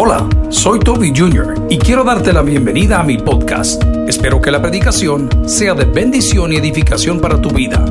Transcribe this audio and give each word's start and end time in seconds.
Hola, 0.00 0.28
soy 0.48 0.78
Toby 0.78 1.12
Jr. 1.12 1.66
y 1.68 1.76
quiero 1.76 2.04
darte 2.04 2.32
la 2.32 2.42
bienvenida 2.42 3.00
a 3.00 3.02
mi 3.02 3.18
podcast. 3.18 3.82
Espero 4.06 4.40
que 4.40 4.52
la 4.52 4.62
predicación 4.62 5.28
sea 5.48 5.74
de 5.74 5.86
bendición 5.86 6.52
y 6.52 6.56
edificación 6.56 7.20
para 7.20 7.42
tu 7.42 7.50
vida. 7.50 7.84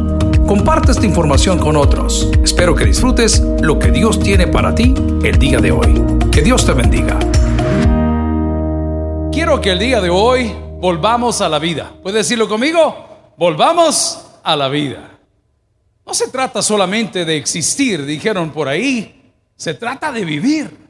Comparte 0.48 0.94
esta 0.94 1.06
información 1.06 1.60
con 1.60 1.76
otros. 1.76 2.32
Espero 2.42 2.76
que 2.76 2.86
disfrutes 2.86 3.42
lo 3.60 3.78
que 3.78 3.92
Dios 3.92 4.22
tiene 4.22 4.48
para 4.48 4.74
ti 4.74 4.94
el 5.22 5.38
día 5.38 5.60
de 5.60 5.74
hoy. 5.74 6.02
Que 6.32 6.42
Dios 6.42 6.66
te 6.66 6.72
bendiga. 6.72 7.20
Quiero 9.34 9.60
que 9.60 9.72
el 9.72 9.80
día 9.80 10.00
de 10.00 10.10
hoy 10.10 10.50
volvamos 10.80 11.42
a 11.42 11.50
la 11.50 11.60
vida. 11.60 11.92
¿Puedes 12.02 12.26
decirlo 12.26 12.48
conmigo? 12.48 13.34
Volvamos 13.36 14.26
a 14.44 14.56
la 14.56 14.70
vida. 14.70 15.20
No 16.06 16.14
se 16.14 16.30
trata 16.30 16.62
solamente 16.62 17.26
de 17.26 17.36
existir, 17.36 18.06
dijeron 18.06 18.52
por 18.52 18.70
ahí. 18.70 19.34
Se 19.58 19.74
trata 19.74 20.10
de 20.14 20.24
vivir. 20.24 20.87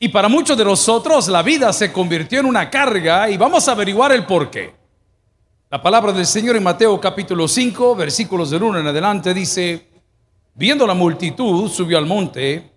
Y 0.00 0.08
para 0.08 0.28
muchos 0.28 0.56
de 0.56 0.64
nosotros 0.64 1.26
la 1.26 1.42
vida 1.42 1.72
se 1.72 1.92
convirtió 1.92 2.38
en 2.38 2.46
una 2.46 2.70
carga 2.70 3.28
y 3.28 3.36
vamos 3.36 3.66
a 3.66 3.72
averiguar 3.72 4.12
el 4.12 4.24
por 4.26 4.48
qué. 4.48 4.72
La 5.70 5.82
palabra 5.82 6.12
del 6.12 6.24
Señor 6.24 6.54
en 6.54 6.62
Mateo 6.62 7.00
capítulo 7.00 7.48
5, 7.48 7.96
versículos 7.96 8.50
del 8.50 8.62
1 8.62 8.78
en 8.78 8.86
adelante 8.86 9.34
dice, 9.34 9.88
viendo 10.54 10.86
la 10.86 10.94
multitud, 10.94 11.68
subió 11.68 11.98
al 11.98 12.06
monte 12.06 12.70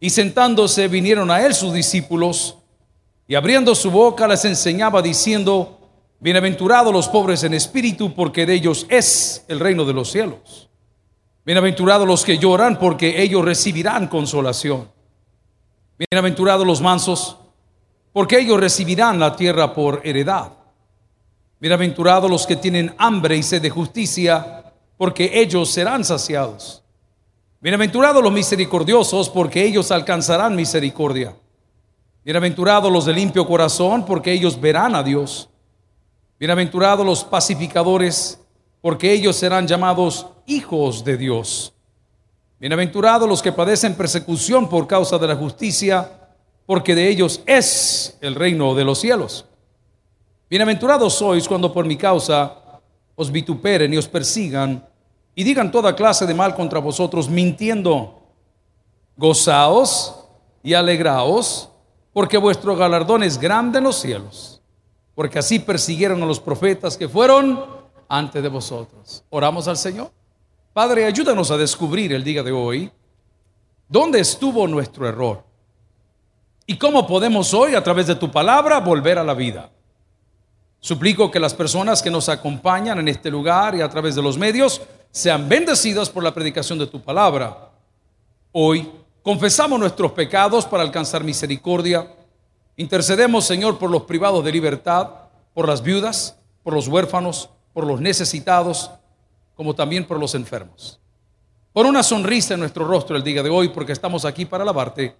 y 0.00 0.10
sentándose 0.10 0.88
vinieron 0.88 1.30
a 1.30 1.46
él 1.46 1.54
sus 1.54 1.72
discípulos 1.72 2.58
y 3.28 3.36
abriendo 3.36 3.72
su 3.76 3.92
boca 3.92 4.26
les 4.26 4.44
enseñaba 4.44 5.00
diciendo, 5.00 5.78
bienaventurados 6.18 6.92
los 6.92 7.08
pobres 7.08 7.44
en 7.44 7.54
espíritu 7.54 8.14
porque 8.14 8.46
de 8.46 8.54
ellos 8.54 8.84
es 8.88 9.44
el 9.46 9.60
reino 9.60 9.84
de 9.84 9.92
los 9.92 10.10
cielos. 10.10 10.68
Bienaventurados 11.46 12.06
los 12.06 12.24
que 12.24 12.36
lloran 12.36 12.80
porque 12.80 13.22
ellos 13.22 13.44
recibirán 13.44 14.08
consolación. 14.08 14.93
Bienaventurados 15.96 16.66
los 16.66 16.80
mansos, 16.80 17.36
porque 18.12 18.40
ellos 18.40 18.58
recibirán 18.58 19.20
la 19.20 19.36
tierra 19.36 19.72
por 19.72 20.00
heredad. 20.02 20.50
Bienaventurados 21.60 22.28
los 22.28 22.48
que 22.48 22.56
tienen 22.56 22.92
hambre 22.98 23.36
y 23.36 23.44
sed 23.44 23.62
de 23.62 23.70
justicia, 23.70 24.72
porque 24.96 25.30
ellos 25.40 25.70
serán 25.70 26.04
saciados. 26.04 26.82
Bienaventurados 27.60 28.24
los 28.24 28.32
misericordiosos, 28.32 29.30
porque 29.30 29.64
ellos 29.64 29.92
alcanzarán 29.92 30.56
misericordia. 30.56 31.36
Bienaventurados 32.24 32.90
los 32.90 33.04
de 33.04 33.12
limpio 33.12 33.46
corazón, 33.46 34.04
porque 34.04 34.32
ellos 34.32 34.60
verán 34.60 34.96
a 34.96 35.02
Dios. 35.04 35.48
Bienaventurados 36.40 37.06
los 37.06 37.22
pacificadores, 37.22 38.40
porque 38.80 39.12
ellos 39.12 39.36
serán 39.36 39.68
llamados 39.68 40.26
hijos 40.46 41.04
de 41.04 41.16
Dios. 41.16 41.73
Bienaventurados 42.60 43.28
los 43.28 43.42
que 43.42 43.52
padecen 43.52 43.94
persecución 43.94 44.68
por 44.68 44.86
causa 44.86 45.18
de 45.18 45.26
la 45.26 45.36
justicia, 45.36 46.08
porque 46.66 46.94
de 46.94 47.08
ellos 47.08 47.42
es 47.46 48.16
el 48.20 48.34
reino 48.34 48.74
de 48.74 48.84
los 48.84 49.00
cielos. 49.00 49.44
Bienaventurados 50.48 51.14
sois 51.14 51.48
cuando 51.48 51.72
por 51.72 51.84
mi 51.84 51.96
causa 51.96 52.80
os 53.16 53.30
vituperen 53.30 53.92
y 53.92 53.96
os 53.96 54.06
persigan 54.06 54.86
y 55.34 55.42
digan 55.42 55.72
toda 55.72 55.96
clase 55.96 56.26
de 56.26 56.34
mal 56.34 56.54
contra 56.54 56.78
vosotros, 56.78 57.28
mintiendo. 57.28 58.22
Gozaos 59.16 60.14
y 60.62 60.74
alegraos, 60.74 61.68
porque 62.12 62.38
vuestro 62.38 62.76
galardón 62.76 63.24
es 63.24 63.38
grande 63.38 63.78
en 63.78 63.84
los 63.84 63.96
cielos, 63.96 64.60
porque 65.14 65.40
así 65.40 65.58
persiguieron 65.58 66.22
a 66.22 66.26
los 66.26 66.40
profetas 66.40 66.96
que 66.96 67.08
fueron 67.08 67.64
antes 68.08 68.42
de 68.42 68.48
vosotros. 68.48 69.24
Oramos 69.30 69.66
al 69.66 69.76
Señor. 69.76 70.10
Padre, 70.74 71.04
ayúdanos 71.04 71.52
a 71.52 71.56
descubrir 71.56 72.12
el 72.12 72.24
día 72.24 72.42
de 72.42 72.50
hoy 72.50 72.90
dónde 73.88 74.18
estuvo 74.18 74.66
nuestro 74.66 75.08
error 75.08 75.44
y 76.66 76.76
cómo 76.76 77.06
podemos 77.06 77.54
hoy, 77.54 77.76
a 77.76 77.84
través 77.84 78.08
de 78.08 78.16
tu 78.16 78.28
palabra, 78.32 78.80
volver 78.80 79.16
a 79.16 79.22
la 79.22 79.34
vida. 79.34 79.70
Suplico 80.80 81.30
que 81.30 81.38
las 81.38 81.54
personas 81.54 82.02
que 82.02 82.10
nos 82.10 82.28
acompañan 82.28 82.98
en 82.98 83.06
este 83.06 83.30
lugar 83.30 83.76
y 83.76 83.82
a 83.82 83.88
través 83.88 84.16
de 84.16 84.22
los 84.22 84.36
medios 84.36 84.82
sean 85.12 85.48
bendecidas 85.48 86.10
por 86.10 86.24
la 86.24 86.34
predicación 86.34 86.76
de 86.80 86.88
tu 86.88 87.00
palabra. 87.00 87.70
Hoy 88.50 88.90
confesamos 89.22 89.78
nuestros 89.78 90.10
pecados 90.10 90.66
para 90.66 90.82
alcanzar 90.82 91.22
misericordia. 91.22 92.12
Intercedemos, 92.76 93.44
Señor, 93.44 93.78
por 93.78 93.92
los 93.92 94.02
privados 94.02 94.44
de 94.44 94.50
libertad, 94.50 95.08
por 95.54 95.68
las 95.68 95.84
viudas, 95.84 96.36
por 96.64 96.74
los 96.74 96.88
huérfanos, 96.88 97.48
por 97.72 97.86
los 97.86 98.00
necesitados 98.00 98.90
como 99.54 99.74
también 99.74 100.04
por 100.04 100.18
los 100.18 100.34
enfermos. 100.34 101.00
Por 101.72 101.86
una 101.86 102.02
sonrisa 102.02 102.54
en 102.54 102.60
nuestro 102.60 102.86
rostro 102.86 103.16
el 103.16 103.24
día 103.24 103.42
de 103.42 103.50
hoy, 103.50 103.68
porque 103.68 103.92
estamos 103.92 104.24
aquí 104.24 104.44
para 104.44 104.62
alabarte. 104.62 105.16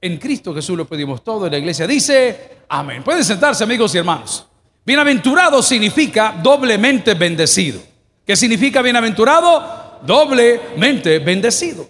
En 0.00 0.18
Cristo 0.18 0.54
Jesús 0.54 0.76
lo 0.76 0.86
pedimos 0.86 1.22
todo 1.22 1.46
y 1.46 1.50
la 1.50 1.58
iglesia 1.58 1.86
dice, 1.86 2.58
amén. 2.68 3.02
Pueden 3.02 3.24
sentarse 3.24 3.64
amigos 3.64 3.94
y 3.94 3.98
hermanos. 3.98 4.46
Bienaventurado 4.84 5.62
significa 5.62 6.38
doblemente 6.42 7.14
bendecido. 7.14 7.80
¿Qué 8.24 8.36
significa 8.36 8.82
bienaventurado? 8.82 9.98
Doblemente 10.06 11.18
bendecido. 11.18 11.86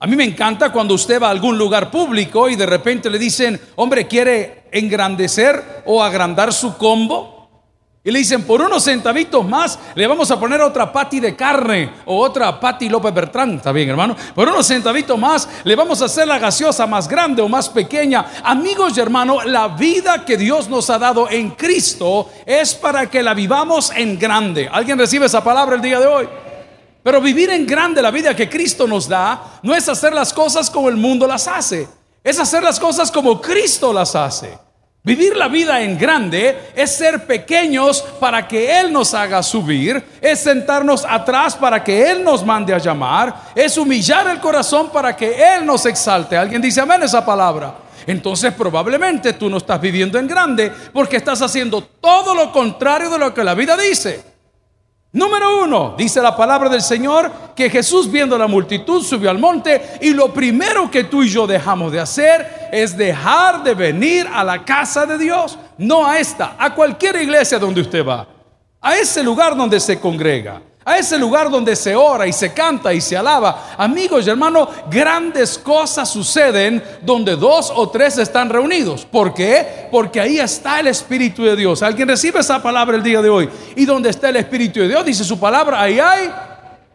A 0.00 0.06
mí 0.06 0.16
me 0.16 0.24
encanta 0.24 0.70
cuando 0.70 0.94
usted 0.94 1.22
va 1.22 1.28
a 1.28 1.30
algún 1.30 1.56
lugar 1.56 1.90
público 1.90 2.48
y 2.50 2.56
de 2.56 2.66
repente 2.66 3.08
le 3.08 3.18
dicen, 3.18 3.58
hombre, 3.76 4.06
¿quiere 4.06 4.64
engrandecer 4.70 5.82
o 5.86 6.02
agrandar 6.02 6.52
su 6.52 6.76
combo? 6.76 7.33
Y 8.06 8.10
le 8.10 8.18
dicen, 8.18 8.42
por 8.42 8.60
unos 8.60 8.84
centavitos 8.84 9.48
más 9.48 9.78
le 9.94 10.06
vamos 10.06 10.30
a 10.30 10.38
poner 10.38 10.60
otra 10.60 10.92
pati 10.92 11.20
de 11.20 11.34
carne 11.34 11.90
o 12.04 12.20
otra 12.20 12.60
pati 12.60 12.90
López 12.90 13.14
Bertrán, 13.14 13.54
está 13.54 13.72
bien 13.72 13.88
hermano. 13.88 14.14
Por 14.34 14.46
unos 14.46 14.66
centavitos 14.66 15.18
más 15.18 15.48
le 15.64 15.74
vamos 15.74 16.02
a 16.02 16.04
hacer 16.04 16.28
la 16.28 16.38
gaseosa 16.38 16.86
más 16.86 17.08
grande 17.08 17.40
o 17.40 17.48
más 17.48 17.70
pequeña. 17.70 18.26
Amigos 18.44 18.98
y 18.98 19.00
hermanos, 19.00 19.46
la 19.46 19.68
vida 19.68 20.22
que 20.22 20.36
Dios 20.36 20.68
nos 20.68 20.90
ha 20.90 20.98
dado 20.98 21.30
en 21.30 21.52
Cristo 21.52 22.28
es 22.44 22.74
para 22.74 23.08
que 23.08 23.22
la 23.22 23.32
vivamos 23.32 23.90
en 23.96 24.18
grande. 24.18 24.68
¿Alguien 24.70 24.98
recibe 24.98 25.24
esa 25.24 25.42
palabra 25.42 25.76
el 25.76 25.80
día 25.80 25.98
de 25.98 26.06
hoy? 26.06 26.28
Pero 27.02 27.22
vivir 27.22 27.48
en 27.48 27.66
grande 27.66 28.02
la 28.02 28.10
vida 28.10 28.36
que 28.36 28.50
Cristo 28.50 28.86
nos 28.86 29.08
da 29.08 29.60
no 29.62 29.74
es 29.74 29.88
hacer 29.88 30.12
las 30.12 30.30
cosas 30.30 30.68
como 30.68 30.90
el 30.90 30.96
mundo 30.96 31.26
las 31.26 31.48
hace, 31.48 31.88
es 32.22 32.38
hacer 32.38 32.62
las 32.62 32.78
cosas 32.78 33.10
como 33.10 33.40
Cristo 33.40 33.94
las 33.94 34.14
hace. 34.14 34.63
Vivir 35.06 35.36
la 35.36 35.48
vida 35.48 35.82
en 35.82 35.98
grande 35.98 36.72
es 36.74 36.96
ser 36.96 37.26
pequeños 37.26 38.00
para 38.18 38.48
que 38.48 38.80
Él 38.80 38.90
nos 38.90 39.12
haga 39.12 39.42
subir, 39.42 40.02
es 40.18 40.40
sentarnos 40.40 41.04
atrás 41.06 41.54
para 41.54 41.84
que 41.84 42.10
Él 42.10 42.24
nos 42.24 42.42
mande 42.42 42.72
a 42.72 42.78
llamar, 42.78 43.52
es 43.54 43.76
humillar 43.76 44.26
el 44.28 44.40
corazón 44.40 44.88
para 44.88 45.14
que 45.14 45.36
Él 45.56 45.66
nos 45.66 45.84
exalte. 45.84 46.38
¿Alguien 46.38 46.62
dice 46.62 46.80
amén 46.80 47.02
esa 47.02 47.22
palabra? 47.22 47.74
Entonces 48.06 48.54
probablemente 48.54 49.34
tú 49.34 49.50
no 49.50 49.58
estás 49.58 49.78
viviendo 49.78 50.18
en 50.18 50.26
grande 50.26 50.72
porque 50.90 51.18
estás 51.18 51.42
haciendo 51.42 51.82
todo 51.82 52.34
lo 52.34 52.50
contrario 52.50 53.10
de 53.10 53.18
lo 53.18 53.34
que 53.34 53.44
la 53.44 53.52
vida 53.52 53.76
dice. 53.76 54.33
Número 55.14 55.62
uno, 55.62 55.94
dice 55.96 56.20
la 56.20 56.36
palabra 56.36 56.68
del 56.68 56.82
Señor, 56.82 57.30
que 57.54 57.70
Jesús 57.70 58.10
viendo 58.10 58.36
la 58.36 58.48
multitud 58.48 59.00
subió 59.00 59.30
al 59.30 59.38
monte 59.38 59.98
y 60.00 60.10
lo 60.10 60.34
primero 60.34 60.90
que 60.90 61.04
tú 61.04 61.22
y 61.22 61.28
yo 61.28 61.46
dejamos 61.46 61.92
de 61.92 62.00
hacer 62.00 62.68
es 62.72 62.96
dejar 62.96 63.62
de 63.62 63.74
venir 63.74 64.26
a 64.26 64.42
la 64.42 64.64
casa 64.64 65.06
de 65.06 65.16
Dios, 65.16 65.56
no 65.78 66.04
a 66.04 66.18
esta, 66.18 66.56
a 66.58 66.74
cualquier 66.74 67.22
iglesia 67.22 67.60
donde 67.60 67.82
usted 67.82 68.04
va, 68.04 68.26
a 68.80 68.96
ese 68.96 69.22
lugar 69.22 69.56
donde 69.56 69.78
se 69.78 70.00
congrega 70.00 70.60
a 70.84 70.98
ese 70.98 71.18
lugar 71.18 71.50
donde 71.50 71.74
se 71.76 71.96
ora 71.96 72.26
y 72.26 72.32
se 72.32 72.52
canta 72.52 72.92
y 72.92 73.00
se 73.00 73.16
alaba. 73.16 73.74
Amigos 73.78 74.26
y 74.26 74.30
hermanos, 74.30 74.68
grandes 74.90 75.56
cosas 75.58 76.10
suceden 76.10 76.82
donde 77.02 77.36
dos 77.36 77.72
o 77.74 77.88
tres 77.88 78.18
están 78.18 78.50
reunidos. 78.50 79.06
¿Por 79.06 79.32
qué? 79.32 79.88
Porque 79.90 80.20
ahí 80.20 80.38
está 80.38 80.80
el 80.80 80.88
Espíritu 80.88 81.42
de 81.44 81.56
Dios. 81.56 81.82
¿Alguien 81.82 82.08
recibe 82.08 82.40
esa 82.40 82.62
palabra 82.62 82.96
el 82.96 83.02
día 83.02 83.22
de 83.22 83.30
hoy? 83.30 83.48
Y 83.76 83.86
donde 83.86 84.10
está 84.10 84.28
el 84.28 84.36
Espíritu 84.36 84.80
de 84.80 84.88
Dios, 84.88 85.04
dice 85.04 85.24
su 85.24 85.38
palabra, 85.38 85.80
ahí 85.80 85.98
hay 85.98 86.30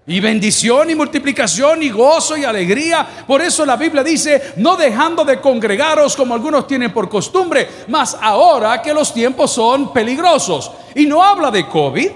y 0.06 0.20
bendición 0.20 0.90
y 0.90 0.96
multiplicación 0.96 1.84
y 1.84 1.90
gozo 1.92 2.36
y 2.36 2.44
alegría. 2.44 3.08
Por 3.28 3.42
eso 3.42 3.64
la 3.66 3.76
Biblia 3.76 4.04
dice, 4.04 4.54
no 4.58 4.76
dejando 4.76 5.24
de 5.24 5.40
congregaros 5.40 6.16
como 6.16 6.34
algunos 6.34 6.66
tienen 6.66 6.92
por 6.92 7.08
costumbre, 7.08 7.70
mas 7.88 8.18
ahora 8.20 8.82
que 8.82 8.94
los 8.94 9.14
tiempos 9.14 9.52
son 9.52 9.94
peligrosos. 9.94 10.72
Y 10.96 11.06
no 11.06 11.24
habla 11.24 11.52
de 11.52 11.68
COVID 11.68 12.10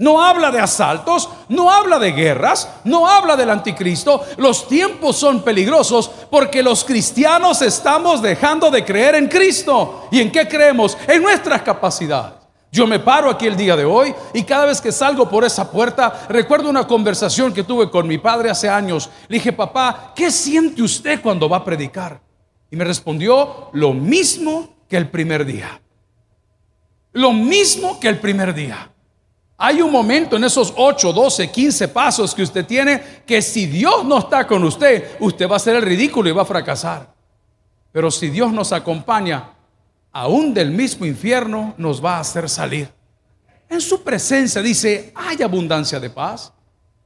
no 0.00 0.22
habla 0.22 0.50
de 0.50 0.58
asaltos, 0.58 1.28
no 1.50 1.70
habla 1.70 1.98
de 1.98 2.12
guerras, 2.12 2.68
no 2.84 3.06
habla 3.06 3.36
del 3.36 3.50
anticristo. 3.50 4.22
Los 4.38 4.66
tiempos 4.66 5.16
son 5.16 5.42
peligrosos 5.42 6.10
porque 6.30 6.62
los 6.62 6.84
cristianos 6.84 7.60
estamos 7.60 8.22
dejando 8.22 8.70
de 8.70 8.82
creer 8.82 9.16
en 9.16 9.28
Cristo. 9.28 10.08
¿Y 10.10 10.20
en 10.20 10.32
qué 10.32 10.48
creemos? 10.48 10.96
En 11.06 11.22
nuestras 11.22 11.60
capacidades. 11.60 12.32
Yo 12.72 12.86
me 12.86 12.98
paro 12.98 13.28
aquí 13.28 13.46
el 13.46 13.58
día 13.58 13.76
de 13.76 13.84
hoy 13.84 14.14
y 14.32 14.42
cada 14.44 14.64
vez 14.64 14.80
que 14.80 14.90
salgo 14.90 15.28
por 15.28 15.44
esa 15.44 15.70
puerta 15.70 16.26
recuerdo 16.30 16.70
una 16.70 16.86
conversación 16.86 17.52
que 17.52 17.64
tuve 17.64 17.90
con 17.90 18.08
mi 18.08 18.16
padre 18.16 18.48
hace 18.48 18.70
años. 18.70 19.10
Le 19.28 19.36
dije, 19.36 19.52
papá, 19.52 20.14
¿qué 20.16 20.30
siente 20.30 20.82
usted 20.82 21.20
cuando 21.20 21.46
va 21.46 21.58
a 21.58 21.64
predicar? 21.64 22.22
Y 22.70 22.76
me 22.76 22.84
respondió 22.84 23.68
lo 23.74 23.92
mismo 23.92 24.76
que 24.88 24.96
el 24.96 25.10
primer 25.10 25.44
día. 25.44 25.82
Lo 27.12 27.32
mismo 27.32 28.00
que 28.00 28.08
el 28.08 28.18
primer 28.18 28.54
día. 28.54 28.90
Hay 29.62 29.82
un 29.82 29.92
momento 29.92 30.36
en 30.36 30.44
esos 30.44 30.72
8, 30.74 31.12
12, 31.12 31.50
15 31.50 31.88
pasos 31.88 32.34
que 32.34 32.42
usted 32.42 32.64
tiene 32.64 33.22
que 33.26 33.42
si 33.42 33.66
Dios 33.66 34.06
no 34.06 34.16
está 34.16 34.46
con 34.46 34.64
usted, 34.64 35.18
usted 35.20 35.46
va 35.46 35.52
a 35.52 35.56
hacer 35.56 35.76
el 35.76 35.82
ridículo 35.82 36.30
y 36.30 36.32
va 36.32 36.42
a 36.42 36.46
fracasar. 36.46 37.12
Pero 37.92 38.10
si 38.10 38.30
Dios 38.30 38.50
nos 38.54 38.72
acompaña, 38.72 39.50
aún 40.12 40.54
del 40.54 40.70
mismo 40.70 41.04
infierno 41.04 41.74
nos 41.76 42.02
va 42.02 42.16
a 42.16 42.20
hacer 42.20 42.48
salir. 42.48 42.90
En 43.68 43.82
su 43.82 44.02
presencia 44.02 44.62
dice, 44.62 45.12
hay 45.14 45.42
abundancia 45.42 46.00
de 46.00 46.08
paz. 46.08 46.54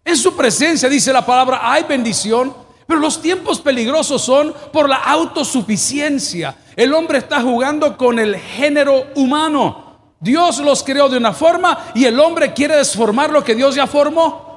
En 0.05 0.17
su 0.17 0.37
presencia 0.37 0.89
dice 0.89 1.13
la 1.13 1.27
palabra, 1.27 1.59
hay 1.61 1.83
bendición. 1.83 2.55
Pero 2.87 3.01
los 3.01 3.21
tiempos 3.21 3.61
peligrosos 3.61 4.23
son 4.23 4.55
por 4.73 4.89
la 4.89 4.99
autosuficiencia. 4.99 6.57
El 6.77 6.95
hombre 6.95 7.19
está 7.19 7.43
jugando 7.43 7.97
con 7.97 8.21
el 8.21 8.37
género 8.37 9.09
humano. 9.17 9.84
Dios 10.25 10.57
los 10.61 10.83
creó 10.83 11.11
de 11.11 11.19
una 11.19 11.35
forma 11.35 11.91
y 11.95 12.07
el 12.07 12.19
hombre 12.19 12.55
quiere 12.55 12.77
desformar 12.77 13.29
lo 13.29 13.45
que 13.45 13.55
Dios 13.55 13.75
ya 13.75 13.87
formó. 13.87 14.55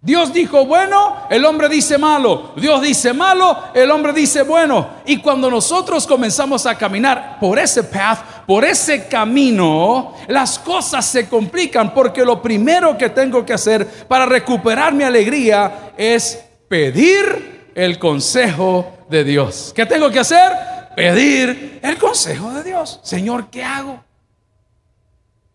Dios 0.00 0.32
dijo 0.32 0.64
bueno, 0.64 1.26
el 1.28 1.44
hombre 1.44 1.68
dice 1.68 1.98
malo. 1.98 2.52
Dios 2.54 2.80
dice 2.80 3.12
malo, 3.12 3.64
el 3.74 3.90
hombre 3.90 4.12
dice 4.12 4.42
bueno. 4.42 4.88
Y 5.06 5.16
cuando 5.16 5.50
nosotros 5.50 6.06
comenzamos 6.06 6.66
a 6.66 6.78
caminar 6.78 7.38
por 7.40 7.58
ese 7.58 7.82
path, 7.82 8.46
por 8.46 8.64
ese 8.64 9.08
camino, 9.08 10.14
las 10.28 10.60
cosas 10.60 11.04
se 11.04 11.28
complican 11.28 11.92
porque 11.92 12.24
lo 12.24 12.40
primero 12.40 12.96
que 12.96 13.08
tengo 13.10 13.44
que 13.44 13.54
hacer 13.54 13.84
para 14.06 14.24
recuperar 14.24 14.94
mi 14.94 15.02
alegría 15.02 15.94
es 15.96 16.44
pedir 16.68 17.72
el 17.74 17.98
consejo 17.98 18.98
de 19.08 19.24
Dios. 19.24 19.72
¿Qué 19.74 19.84
tengo 19.84 20.10
que 20.10 20.20
hacer? 20.20 20.52
Pedir 20.94 21.80
el 21.82 21.98
consejo 21.98 22.52
de 22.52 22.62
Dios. 22.62 23.00
Señor, 23.02 23.50
¿qué 23.50 23.64
hago? 23.64 24.09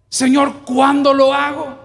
Señor, 0.09 0.61
¿cuándo 0.65 1.13
lo 1.13 1.33
hago? 1.33 1.75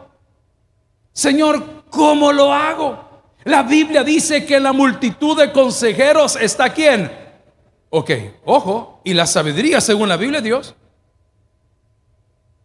Señor, 1.12 1.80
¿Cómo 1.90 2.32
lo 2.32 2.52
hago? 2.54 2.98
La 3.44 3.62
Biblia 3.62 4.04
dice 4.04 4.46
que 4.46 4.60
la 4.60 4.72
multitud 4.72 5.36
de 5.36 5.52
consejeros 5.52 6.36
está 6.36 6.72
quién. 6.72 7.10
Ok, 7.90 8.10
ojo, 8.44 9.00
y 9.04 9.14
la 9.14 9.26
sabiduría 9.26 9.80
según 9.80 10.08
la 10.08 10.16
Biblia 10.16 10.40
Dios. 10.40 10.74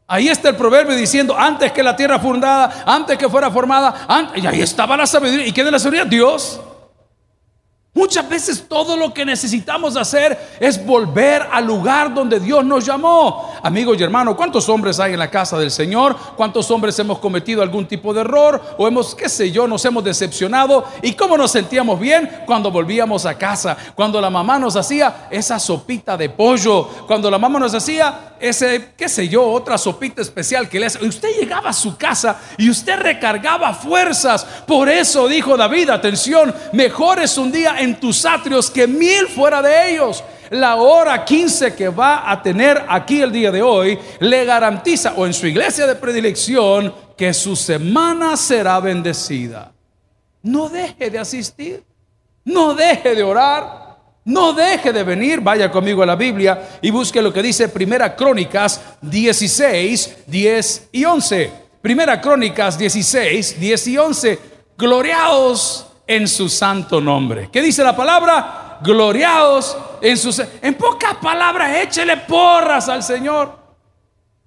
Ahí 0.08 0.28
está 0.28 0.50
el 0.50 0.56
proverbio 0.56 0.96
diciendo, 0.96 1.36
antes 1.36 1.72
que 1.72 1.82
la 1.82 1.96
tierra 1.96 2.20
fundada, 2.20 2.84
antes 2.86 3.18
que 3.18 3.28
fuera 3.28 3.50
formada, 3.50 4.06
antes, 4.08 4.44
y 4.44 4.46
ahí 4.46 4.62
estaba 4.62 4.96
la 4.96 5.08
sabiduría. 5.08 5.48
¿Y 5.48 5.52
quién 5.52 5.66
es 5.66 5.74
la 5.74 5.80
sabiduría? 5.80 6.06
Dios. 6.08 6.62
Muchas 7.96 8.28
veces 8.28 8.66
todo 8.68 8.98
lo 8.98 9.14
que 9.14 9.24
necesitamos 9.24 9.96
hacer 9.96 10.38
es 10.60 10.86
volver 10.86 11.48
al 11.50 11.66
lugar 11.66 12.14
donde 12.14 12.42
Dios 12.42 12.66
nos 12.66 12.86
llamó. 12.86 13.54
Amigos 13.64 13.98
y 13.98 14.04
hermanos, 14.04 14.36
¿cuántos 14.36 14.68
hombres 14.68 15.00
hay 15.00 15.14
en 15.14 15.20
la 15.20 15.32
casa 15.32 15.58
del 15.58 15.72
Señor? 15.72 16.14
¿Cuántos 16.36 16.70
hombres 16.72 17.00
hemos 17.00 17.20
cometido 17.20 17.62
algún 17.62 17.88
tipo 17.88 18.14
de 18.14 18.20
error? 18.20 18.62
O 18.78 18.86
hemos, 18.86 19.16
qué 19.16 19.30
sé 19.30 19.50
yo, 19.50 19.66
nos 19.66 19.86
hemos 19.86 20.04
decepcionado. 20.04 20.84
¿Y 21.02 21.14
cómo 21.14 21.38
nos 21.38 21.52
sentíamos 21.52 21.98
bien 21.98 22.30
cuando 22.46 22.70
volvíamos 22.70 23.26
a 23.26 23.38
casa? 23.38 23.78
Cuando 23.96 24.20
la 24.20 24.30
mamá 24.30 24.60
nos 24.60 24.76
hacía 24.76 25.28
esa 25.32 25.58
sopita 25.58 26.18
de 26.18 26.28
pollo. 26.28 26.84
Cuando 27.08 27.32
la 27.32 27.38
mamá 27.38 27.60
nos 27.60 27.74
hacía 27.74 28.36
ese, 28.42 28.90
qué 28.98 29.08
sé 29.08 29.30
yo, 29.30 29.50
otra 29.50 29.78
sopita 29.78 30.22
especial 30.22 30.68
que 30.68 30.82
le 30.82 30.88
hace. 30.88 31.06
Usted 31.06 31.30
llegaba 31.40 31.70
a 31.70 31.74
su 31.74 31.96
casa 31.96 32.42
y 32.58 32.70
usted 32.70 33.00
recargaba 33.00 33.74
fuerzas. 33.74 34.44
Por 34.68 34.90
eso 34.90 35.30
dijo 35.30 35.56
David, 35.56 35.92
atención, 35.92 36.54
mejor 36.74 37.22
es 37.22 37.38
un 37.38 37.54
día 37.54 37.78
tus 37.94 38.26
atrios 38.26 38.72
que 38.72 38.88
mil 38.88 39.28
fuera 39.28 39.62
de 39.62 39.92
ellos. 39.92 40.24
La 40.50 40.76
hora 40.78 41.24
15 41.24 41.76
que 41.76 41.90
va 41.90 42.32
a 42.32 42.42
tener 42.42 42.84
aquí 42.88 43.22
el 43.22 43.32
día 43.32 43.52
de 43.52 43.62
hoy 43.62 44.00
le 44.20 44.46
garantiza, 44.46 45.14
o 45.16 45.28
en 45.28 45.34
su 45.34 45.46
iglesia 45.46 45.86
de 45.86 45.96
predilección, 45.96 46.94
que 47.16 47.34
su 47.34 47.56
semana 47.56 48.36
será 48.36 48.80
bendecida. 48.80 49.72
No 50.42 50.70
deje 50.70 51.10
de 51.10 51.20
asistir, 51.20 51.84
no 52.44 52.74
deje 52.74 53.14
de 53.14 53.24
orar. 53.24 53.86
No 54.26 54.54
deje 54.54 54.92
de 54.92 55.04
venir, 55.04 55.40
vaya 55.40 55.70
conmigo 55.70 56.02
a 56.02 56.06
la 56.08 56.16
Biblia 56.16 56.80
y 56.82 56.90
busque 56.90 57.22
lo 57.22 57.32
que 57.32 57.44
dice 57.44 57.70
Primera 57.70 58.16
Crónicas 58.16 58.82
16, 59.04 60.26
10 60.26 60.90
y 60.94 61.06
11. 61.06 61.52
Primera 61.80 62.20
Crónicas 62.20 62.76
16, 62.76 63.60
10 63.60 63.88
y 63.88 63.98
11. 64.00 64.40
Gloriaos 64.76 65.86
en 66.08 66.28
su 66.28 66.50
santo 66.50 67.02
nombre. 67.02 67.50
¿Qué 67.52 67.62
dice 67.62 67.84
la 67.84 67.96
palabra? 67.96 68.80
Gloriaos 68.82 69.78
en 70.02 70.18
su 70.18 70.46
En 70.62 70.76
pocas 70.76 71.16
palabras, 71.16 71.78
échele 71.78 72.18
porras 72.18 72.90
al 72.90 73.04
Señor. 73.04 73.66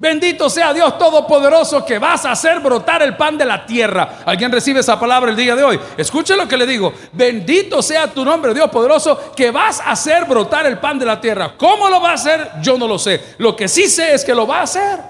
Bendito 0.00 0.48
sea 0.48 0.72
Dios 0.72 0.96
Todopoderoso 0.96 1.84
que 1.84 1.98
vas 1.98 2.24
a 2.24 2.30
hacer 2.30 2.60
brotar 2.60 3.02
el 3.02 3.16
pan 3.16 3.36
de 3.36 3.44
la 3.44 3.66
tierra. 3.66 4.20
¿Alguien 4.24 4.52
recibe 4.52 4.78
esa 4.78 4.98
palabra 4.98 5.30
el 5.30 5.36
día 5.36 5.56
de 5.56 5.64
hoy? 5.64 5.80
Escuche 5.96 6.36
lo 6.36 6.46
que 6.46 6.56
le 6.56 6.66
digo. 6.66 6.92
Bendito 7.12 7.82
sea 7.82 8.06
tu 8.06 8.24
nombre, 8.24 8.54
Dios 8.54 8.70
poderoso, 8.70 9.32
que 9.34 9.50
vas 9.50 9.80
a 9.80 9.90
hacer 9.90 10.24
brotar 10.24 10.66
el 10.66 10.78
pan 10.78 11.00
de 11.00 11.06
la 11.06 11.20
tierra. 11.20 11.54
¿Cómo 11.56 11.88
lo 11.88 12.00
va 12.00 12.10
a 12.10 12.14
hacer? 12.14 12.48
Yo 12.62 12.78
no 12.78 12.86
lo 12.86 12.96
sé. 12.96 13.34
Lo 13.38 13.56
que 13.56 13.66
sí 13.66 13.88
sé 13.88 14.14
es 14.14 14.24
que 14.24 14.34
lo 14.34 14.46
va 14.46 14.60
a 14.60 14.62
hacer. 14.62 15.00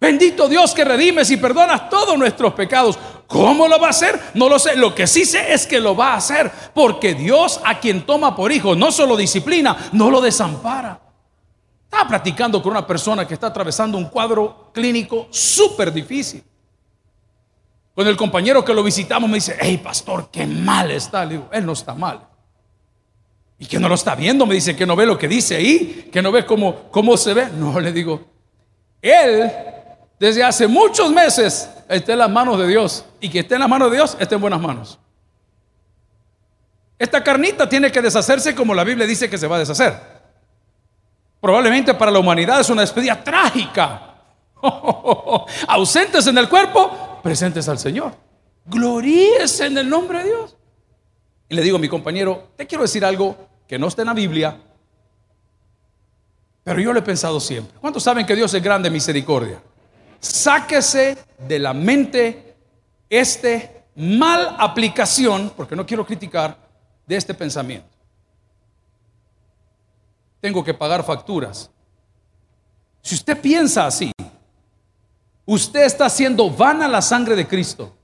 Bendito 0.00 0.48
Dios 0.48 0.74
que 0.74 0.84
redimes 0.84 1.30
y 1.30 1.36
perdonas 1.36 1.88
todos 1.88 2.18
nuestros 2.18 2.54
pecados. 2.54 2.98
¿Cómo 3.28 3.68
lo 3.68 3.78
va 3.78 3.88
a 3.88 3.90
hacer? 3.90 4.18
No 4.34 4.48
lo 4.48 4.58
sé. 4.58 4.74
Lo 4.74 4.94
que 4.94 5.06
sí 5.06 5.26
sé 5.26 5.52
es 5.52 5.66
que 5.66 5.80
lo 5.80 5.94
va 5.94 6.14
a 6.14 6.16
hacer. 6.16 6.50
Porque 6.74 7.14
Dios 7.14 7.60
a 7.62 7.78
quien 7.78 8.06
toma 8.06 8.34
por 8.34 8.50
hijo 8.50 8.74
no 8.74 8.90
solo 8.90 9.16
disciplina, 9.16 9.90
no 9.92 10.10
lo 10.10 10.22
desampara. 10.22 10.98
Estaba 11.84 12.08
platicando 12.08 12.62
con 12.62 12.72
una 12.72 12.86
persona 12.86 13.28
que 13.28 13.34
está 13.34 13.48
atravesando 13.48 13.98
un 13.98 14.06
cuadro 14.06 14.70
clínico 14.72 15.28
súper 15.30 15.92
difícil. 15.92 16.42
Con 17.94 18.06
el 18.06 18.16
compañero 18.16 18.64
que 18.64 18.72
lo 18.72 18.82
visitamos 18.82 19.28
me 19.28 19.36
dice, 19.36 19.58
hey 19.60 19.78
pastor, 19.82 20.30
qué 20.32 20.46
mal 20.46 20.90
está. 20.90 21.24
Le 21.26 21.32
digo, 21.32 21.48
él 21.52 21.66
no 21.66 21.72
está 21.72 21.94
mal. 21.94 22.26
¿Y 23.58 23.66
que 23.66 23.78
no 23.78 23.90
lo 23.90 23.94
está 23.94 24.14
viendo? 24.14 24.46
Me 24.46 24.54
dice 24.54 24.74
que 24.74 24.86
no 24.86 24.96
ve 24.96 25.04
lo 25.04 25.18
que 25.18 25.28
dice 25.28 25.56
ahí, 25.56 26.08
que 26.10 26.22
no 26.22 26.32
ve 26.32 26.46
cómo, 26.46 26.88
cómo 26.90 27.16
se 27.18 27.34
ve. 27.34 27.48
No, 27.50 27.78
le 27.78 27.92
digo, 27.92 28.22
él 29.02 29.52
desde 30.18 30.42
hace 30.42 30.66
muchos 30.66 31.10
meses 31.10 31.68
está 31.88 32.12
en 32.12 32.18
las 32.18 32.30
manos 32.30 32.58
de 32.58 32.66
Dios. 32.66 33.04
Y 33.20 33.28
que 33.28 33.40
esté 33.40 33.54
en 33.54 33.60
las 33.60 33.68
manos 33.68 33.90
de 33.90 33.96
Dios, 33.96 34.16
esté 34.20 34.34
en 34.34 34.40
buenas 34.40 34.60
manos. 34.60 34.98
Esta 36.98 37.22
carnita 37.22 37.68
tiene 37.68 37.92
que 37.92 38.02
deshacerse 38.02 38.54
como 38.54 38.74
la 38.74 38.84
Biblia 38.84 39.06
dice 39.06 39.30
que 39.30 39.38
se 39.38 39.46
va 39.46 39.56
a 39.56 39.60
deshacer. 39.60 39.94
Probablemente 41.40 41.94
para 41.94 42.10
la 42.10 42.18
humanidad 42.18 42.60
es 42.60 42.68
una 42.70 42.82
despedida 42.82 43.22
trágica. 43.22 44.14
Ausentes 45.68 46.26
en 46.26 46.36
el 46.38 46.48
cuerpo, 46.48 47.20
presentes 47.22 47.68
al 47.68 47.78
Señor. 47.78 48.12
Gloríese 48.66 49.66
en 49.66 49.78
el 49.78 49.88
nombre 49.88 50.18
de 50.18 50.24
Dios. 50.24 50.56
Y 51.48 51.54
le 51.54 51.62
digo 51.62 51.76
a 51.76 51.80
mi 51.80 51.88
compañero, 51.88 52.50
te 52.56 52.66
quiero 52.66 52.82
decir 52.82 53.04
algo 53.04 53.36
que 53.66 53.78
no 53.78 53.86
está 53.86 54.02
en 54.02 54.08
la 54.08 54.14
Biblia, 54.14 54.60
pero 56.64 56.80
yo 56.80 56.92
lo 56.92 56.98
he 56.98 57.02
pensado 57.02 57.40
siempre. 57.40 57.78
¿Cuántos 57.80 58.02
saben 58.02 58.26
que 58.26 58.36
Dios 58.36 58.52
es 58.52 58.62
grande 58.62 58.90
misericordia? 58.90 59.62
Sáquese 60.20 61.18
de 61.46 61.58
la 61.58 61.72
mente 61.72 62.56
este 63.08 63.84
mal 63.94 64.56
aplicación, 64.58 65.52
porque 65.56 65.76
no 65.76 65.86
quiero 65.86 66.04
criticar, 66.04 66.56
de 67.06 67.16
este 67.16 67.34
pensamiento 67.34 67.98
tengo 70.40 70.62
que 70.62 70.74
pagar 70.74 71.04
facturas. 71.04 71.70
Si 73.02 73.14
usted 73.14 73.40
piensa 73.40 73.86
así, 73.86 74.12
usted 75.46 75.82
está 75.82 76.06
haciendo 76.06 76.50
vana 76.50 76.88
la 76.88 77.02
sangre 77.02 77.34
de 77.34 77.46
Cristo. 77.46 77.94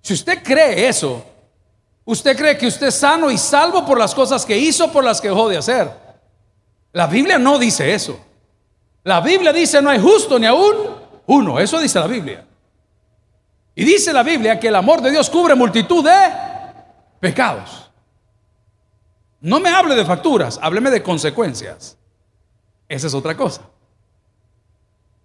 Si 0.00 0.14
usted 0.14 0.42
cree 0.42 0.88
eso, 0.88 1.24
usted 2.04 2.36
cree 2.36 2.58
que 2.58 2.66
usted 2.66 2.88
es 2.88 2.94
sano 2.94 3.30
y 3.30 3.38
salvo 3.38 3.84
por 3.84 3.98
las 3.98 4.14
cosas 4.14 4.44
que 4.44 4.56
hizo, 4.56 4.92
por 4.92 5.02
las 5.02 5.20
que 5.20 5.28
dejó 5.28 5.48
de 5.48 5.56
hacer. 5.56 5.90
La 6.92 7.06
Biblia 7.06 7.38
no 7.38 7.58
dice 7.58 7.92
eso. 7.92 8.18
La 9.04 9.20
Biblia 9.20 9.52
dice 9.52 9.80
no 9.80 9.90
hay 9.90 10.00
justo 10.00 10.38
ni 10.38 10.46
aún 10.46 10.74
uno. 11.26 11.60
Eso 11.60 11.78
dice 11.78 12.00
la 12.00 12.06
Biblia. 12.06 12.44
Y 13.74 13.84
dice 13.84 14.12
la 14.12 14.22
Biblia 14.22 14.58
que 14.58 14.68
el 14.68 14.76
amor 14.76 15.00
de 15.02 15.10
Dios 15.10 15.28
cubre 15.30 15.54
multitud 15.54 16.04
de 16.04 16.32
pecados. 17.20 17.90
No 19.40 19.60
me 19.60 19.68
hable 19.68 19.94
de 19.94 20.04
facturas, 20.04 20.58
hábleme 20.62 20.90
de 20.90 21.02
consecuencias. 21.02 21.98
Esa 22.88 23.06
es 23.06 23.14
otra 23.14 23.36
cosa. 23.36 23.62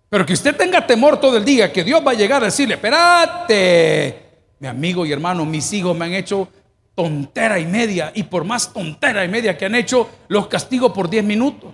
Pero 0.10 0.26
que 0.26 0.34
usted 0.34 0.56
tenga 0.56 0.86
temor 0.86 1.20
todo 1.20 1.38
el 1.38 1.46
día, 1.46 1.72
que 1.72 1.84
Dios 1.84 2.02
va 2.06 2.12
a 2.12 2.16
llegar 2.16 2.42
a 2.42 2.46
decirle, 2.46 2.76
espérate, 2.76 4.24
mi 4.60 4.68
amigo 4.68 5.06
y 5.06 5.12
hermano, 5.12 5.46
mis 5.46 5.72
hijos 5.72 5.96
me 5.96 6.06
han 6.06 6.14
hecho 6.14 6.50
tontera 6.96 7.60
y 7.60 7.66
media, 7.66 8.12
y 8.14 8.24
por 8.24 8.44
más 8.44 8.74
tontera 8.74 9.24
y 9.24 9.30
media 9.30 9.58
que 9.58 9.66
han 9.66 9.76
hecho, 9.76 10.10
los 10.28 10.48
castigo 10.48 10.92
por 10.92 11.10
10 11.10 11.24
minutos. 11.24 11.74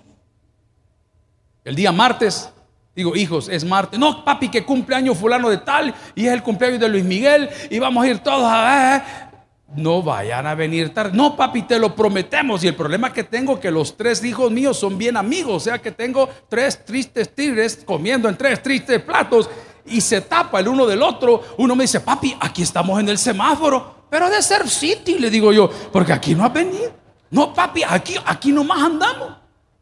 El 1.65 1.75
día 1.75 1.91
martes, 1.91 2.50
digo, 2.95 3.15
hijos, 3.15 3.50
es 3.50 3.65
martes. 3.65 4.00
No, 4.00 4.24
papi, 4.24 4.50
que 4.50 4.63
cumpleaños 4.63 5.17
fulano 5.17 5.50
de 5.50 5.57
tal, 5.57 5.93
y 6.15 6.27
es 6.27 6.31
el 6.31 6.43
cumpleaños 6.43 6.79
de 6.79 6.88
Luis 6.88 7.03
Miguel, 7.03 7.50
y 7.69 7.79
vamos 7.79 8.05
a 8.05 8.07
ir 8.07 8.19
todos 8.19 8.45
a 8.45 9.31
no 9.75 10.01
vayan 10.01 10.48
a 10.48 10.55
venir 10.55 10.93
tarde. 10.93 11.12
No, 11.17 11.36
papi, 11.36 11.63
te 11.63 11.79
lo 11.79 11.95
prometemos. 11.95 12.63
Y 12.63 12.67
el 12.67 12.75
problema 12.75 13.12
que 13.12 13.24
tengo 13.24 13.60
que 13.60 13.72
los 13.72 13.98
tres 13.98 14.24
hijos 14.24 14.51
míos 14.51 14.77
son 14.77 14.98
bien 14.98 15.17
amigos. 15.17 15.55
O 15.55 15.60
sea 15.60 15.79
que 15.79 15.91
tengo 15.91 16.29
tres 16.48 16.86
tristes 16.86 17.34
tigres 17.34 17.84
comiendo 17.86 18.29
en 18.29 18.38
tres 18.38 18.62
tristes 18.62 19.01
platos 19.01 19.50
y 19.86 20.01
se 20.01 20.22
tapa 20.22 20.60
el 20.60 20.67
uno 20.67 20.86
del 20.86 21.01
otro. 21.01 21.41
Uno 21.57 21.75
me 21.75 21.84
dice, 21.84 22.00
papi, 22.00 22.38
aquí 22.39 22.62
estamos 22.62 23.00
en 23.00 23.10
el 23.10 23.17
semáforo. 23.17 24.05
Pero 24.10 24.29
de 24.29 24.41
ser 24.41 24.69
City, 24.69 25.17
le 25.19 25.29
digo 25.29 25.51
yo, 25.51 25.69
porque 25.91 26.13
aquí 26.13 26.36
no 26.36 26.45
ha 26.45 26.50
venido. 26.50 26.93
No, 27.31 27.53
papi, 27.53 27.84
aquí, 27.84 28.15
aquí 28.24 28.51
nomás 28.51 28.81
andamos. 28.81 29.29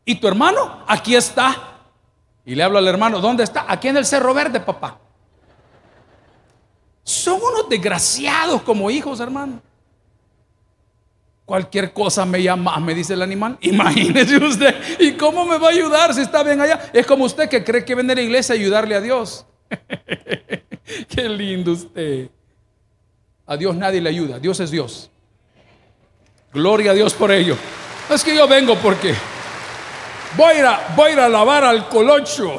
Y 0.05 0.15
tu 0.15 0.27
hermano, 0.27 0.83
aquí 0.87 1.15
está. 1.15 1.72
Y 2.45 2.55
le 2.55 2.63
hablo 2.63 2.77
al 2.77 2.87
hermano, 2.87 3.19
¿dónde 3.19 3.43
está? 3.43 3.65
Aquí 3.67 3.87
en 3.87 3.97
el 3.97 4.05
Cerro 4.05 4.33
Verde, 4.33 4.59
papá. 4.59 4.99
Son 7.03 7.35
unos 7.35 7.69
desgraciados 7.69 8.61
como 8.61 8.89
hijos, 8.89 9.19
hermano. 9.19 9.61
Cualquier 11.45 11.91
cosa 11.91 12.25
me 12.25 12.41
llama, 12.41 12.79
me 12.79 12.95
dice 12.95 13.13
el 13.13 13.21
animal. 13.21 13.57
Imagínese 13.61 14.37
usted. 14.37 14.75
¿Y 14.99 15.13
cómo 15.13 15.45
me 15.45 15.57
va 15.57 15.67
a 15.67 15.71
ayudar 15.71 16.13
si 16.13 16.21
está 16.21 16.43
bien 16.43 16.59
allá? 16.61 16.91
Es 16.93 17.05
como 17.05 17.25
usted 17.25 17.49
que 17.49 17.63
cree 17.63 17.83
que 17.83 17.95
viene 17.95 18.13
a 18.13 18.15
la 18.15 18.21
iglesia 18.21 18.55
a 18.55 18.57
ayudarle 18.57 18.95
a 18.95 19.01
Dios. 19.01 19.45
Qué 21.09 21.29
lindo 21.29 21.73
usted. 21.73 22.29
A 23.45 23.57
Dios 23.57 23.75
nadie 23.75 23.99
le 23.99 24.09
ayuda. 24.09 24.39
Dios 24.39 24.59
es 24.61 24.71
Dios. 24.71 25.09
Gloria 26.53 26.91
a 26.91 26.93
Dios 26.93 27.13
por 27.13 27.31
ello. 27.31 27.57
es 28.09 28.23
que 28.23 28.35
yo 28.35 28.47
vengo 28.47 28.75
porque 28.75 29.13
voy 30.37 30.55
a 30.55 31.11
ir 31.11 31.19
a, 31.19 31.29
lavar 31.29 31.63
al 31.63 31.87
colocho. 31.89 32.55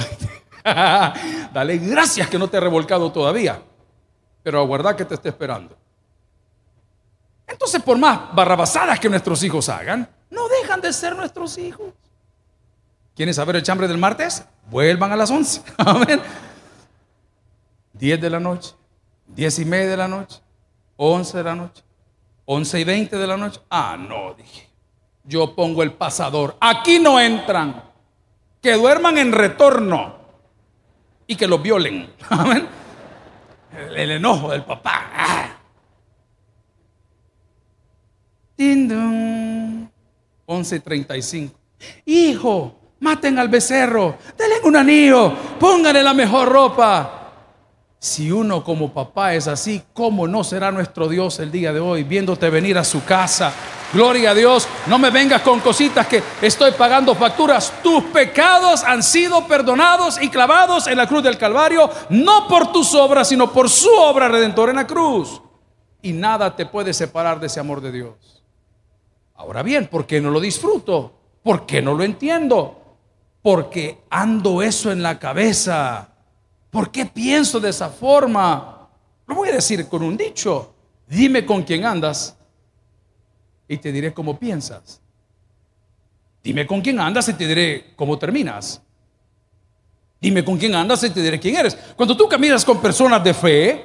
Dale 0.64 1.78
gracias 1.78 2.28
que 2.28 2.38
no 2.38 2.48
te 2.48 2.56
he 2.56 2.60
revolcado 2.60 3.10
todavía. 3.12 3.62
Pero 4.42 4.60
aguarda 4.60 4.96
que 4.96 5.04
te 5.04 5.14
esté 5.14 5.30
esperando. 5.30 5.76
Entonces, 7.46 7.82
por 7.82 7.98
más 7.98 8.34
barrabasadas 8.34 8.98
que 8.98 9.08
nuestros 9.08 9.42
hijos 9.42 9.68
hagan, 9.68 10.08
no 10.30 10.48
dejan 10.48 10.80
de 10.80 10.92
ser 10.92 11.14
nuestros 11.16 11.56
hijos. 11.58 11.92
¿Quieren 13.14 13.34
saber 13.34 13.56
el 13.56 13.62
chambre 13.62 13.86
del 13.86 13.98
martes? 13.98 14.44
Vuelvan 14.70 15.12
a 15.12 15.16
las 15.16 15.30
11. 15.30 15.62
Amén. 15.78 16.20
10 17.92 18.20
de 18.20 18.30
la 18.30 18.40
noche, 18.40 18.74
10 19.28 19.60
y 19.60 19.64
media 19.64 19.90
de 19.90 19.96
la 19.96 20.08
noche, 20.08 20.40
11 20.96 21.38
de 21.38 21.44
la 21.44 21.54
noche, 21.54 21.82
11 22.44 22.80
y 22.80 22.84
20 22.84 23.16
de 23.16 23.26
la 23.26 23.36
noche. 23.36 23.60
Ah, 23.70 23.96
no, 23.96 24.34
dije. 24.34 24.73
Yo 25.24 25.54
pongo 25.54 25.82
el 25.82 25.92
pasador. 25.92 26.56
Aquí 26.60 26.98
no 26.98 27.18
entran. 27.18 27.82
Que 28.60 28.74
duerman 28.74 29.18
en 29.18 29.32
retorno 29.32 30.16
y 31.26 31.36
que 31.36 31.46
los 31.46 31.62
violen. 31.62 32.10
Amén. 32.28 32.66
El, 33.96 34.12
enojo 34.12 34.50
del 34.50 34.64
papá. 34.64 35.10
Ah. 35.14 35.34
11:35. 40.46 41.50
Hijo, 42.06 42.76
maten 43.00 43.38
al 43.38 43.48
becerro, 43.48 44.16
denle 44.38 44.56
un 44.64 44.76
anillo, 44.76 45.34
pónganle 45.58 46.02
la 46.02 46.14
mejor 46.14 46.48
ropa. 46.48 47.20
Si 47.98 48.30
uno 48.30 48.62
como 48.62 48.92
papá 48.92 49.34
es 49.34 49.48
así, 49.48 49.82
¿cómo 49.92 50.28
no 50.28 50.44
será 50.44 50.70
nuestro 50.70 51.08
Dios 51.08 51.38
el 51.40 51.50
día 51.50 51.72
de 51.72 51.80
hoy 51.80 52.04
viéndote 52.04 52.50
venir 52.50 52.76
a 52.76 52.84
su 52.84 53.02
casa? 53.04 53.52
Gloria 53.94 54.32
a 54.32 54.34
Dios, 54.34 54.66
no 54.88 54.98
me 54.98 55.10
vengas 55.10 55.40
con 55.42 55.60
cositas 55.60 56.08
que 56.08 56.20
estoy 56.42 56.72
pagando 56.72 57.14
facturas. 57.14 57.72
Tus 57.80 58.02
pecados 58.02 58.82
han 58.82 59.04
sido 59.04 59.46
perdonados 59.46 60.20
y 60.20 60.30
clavados 60.30 60.88
en 60.88 60.96
la 60.96 61.06
cruz 61.06 61.22
del 61.22 61.38
Calvario, 61.38 61.88
no 62.08 62.48
por 62.48 62.72
tus 62.72 62.92
obras, 62.96 63.28
sino 63.28 63.52
por 63.52 63.70
su 63.70 63.88
obra 63.94 64.26
redentora 64.26 64.72
en 64.72 64.76
la 64.78 64.86
cruz. 64.88 65.40
Y 66.02 66.12
nada 66.12 66.56
te 66.56 66.66
puede 66.66 66.92
separar 66.92 67.38
de 67.38 67.46
ese 67.46 67.60
amor 67.60 67.80
de 67.80 67.92
Dios. 67.92 68.42
Ahora 69.36 69.62
bien, 69.62 69.86
¿por 69.86 70.06
qué 70.06 70.20
no 70.20 70.30
lo 70.30 70.40
disfruto? 70.40 71.12
¿Por 71.44 71.64
qué 71.64 71.80
no 71.80 71.94
lo 71.94 72.02
entiendo? 72.02 72.96
Porque 73.42 74.02
ando 74.10 74.60
eso 74.60 74.90
en 74.90 75.04
la 75.04 75.20
cabeza. 75.20 76.08
¿Por 76.68 76.90
qué 76.90 77.06
pienso 77.06 77.60
de 77.60 77.70
esa 77.70 77.90
forma? 77.90 78.88
Lo 79.24 79.36
voy 79.36 79.50
a 79.50 79.52
decir 79.52 79.88
con 79.88 80.02
un 80.02 80.16
dicho. 80.16 80.74
Dime 81.06 81.46
con 81.46 81.62
quién 81.62 81.84
andas 81.84 82.36
y 83.74 83.78
te 83.78 83.92
diré 83.92 84.14
cómo 84.14 84.38
piensas. 84.38 85.00
Dime 86.42 86.66
con 86.66 86.80
quién 86.80 87.00
andas 87.00 87.28
y 87.28 87.34
te 87.34 87.46
diré 87.46 87.94
cómo 87.96 88.18
terminas. 88.18 88.82
Dime 90.20 90.44
con 90.44 90.58
quién 90.58 90.74
andas 90.74 91.02
y 91.04 91.10
te 91.10 91.20
diré 91.22 91.38
quién 91.38 91.56
eres. 91.56 91.76
Cuando 91.96 92.16
tú 92.16 92.28
caminas 92.28 92.64
con 92.64 92.80
personas 92.80 93.22
de 93.22 93.34
fe, 93.34 93.84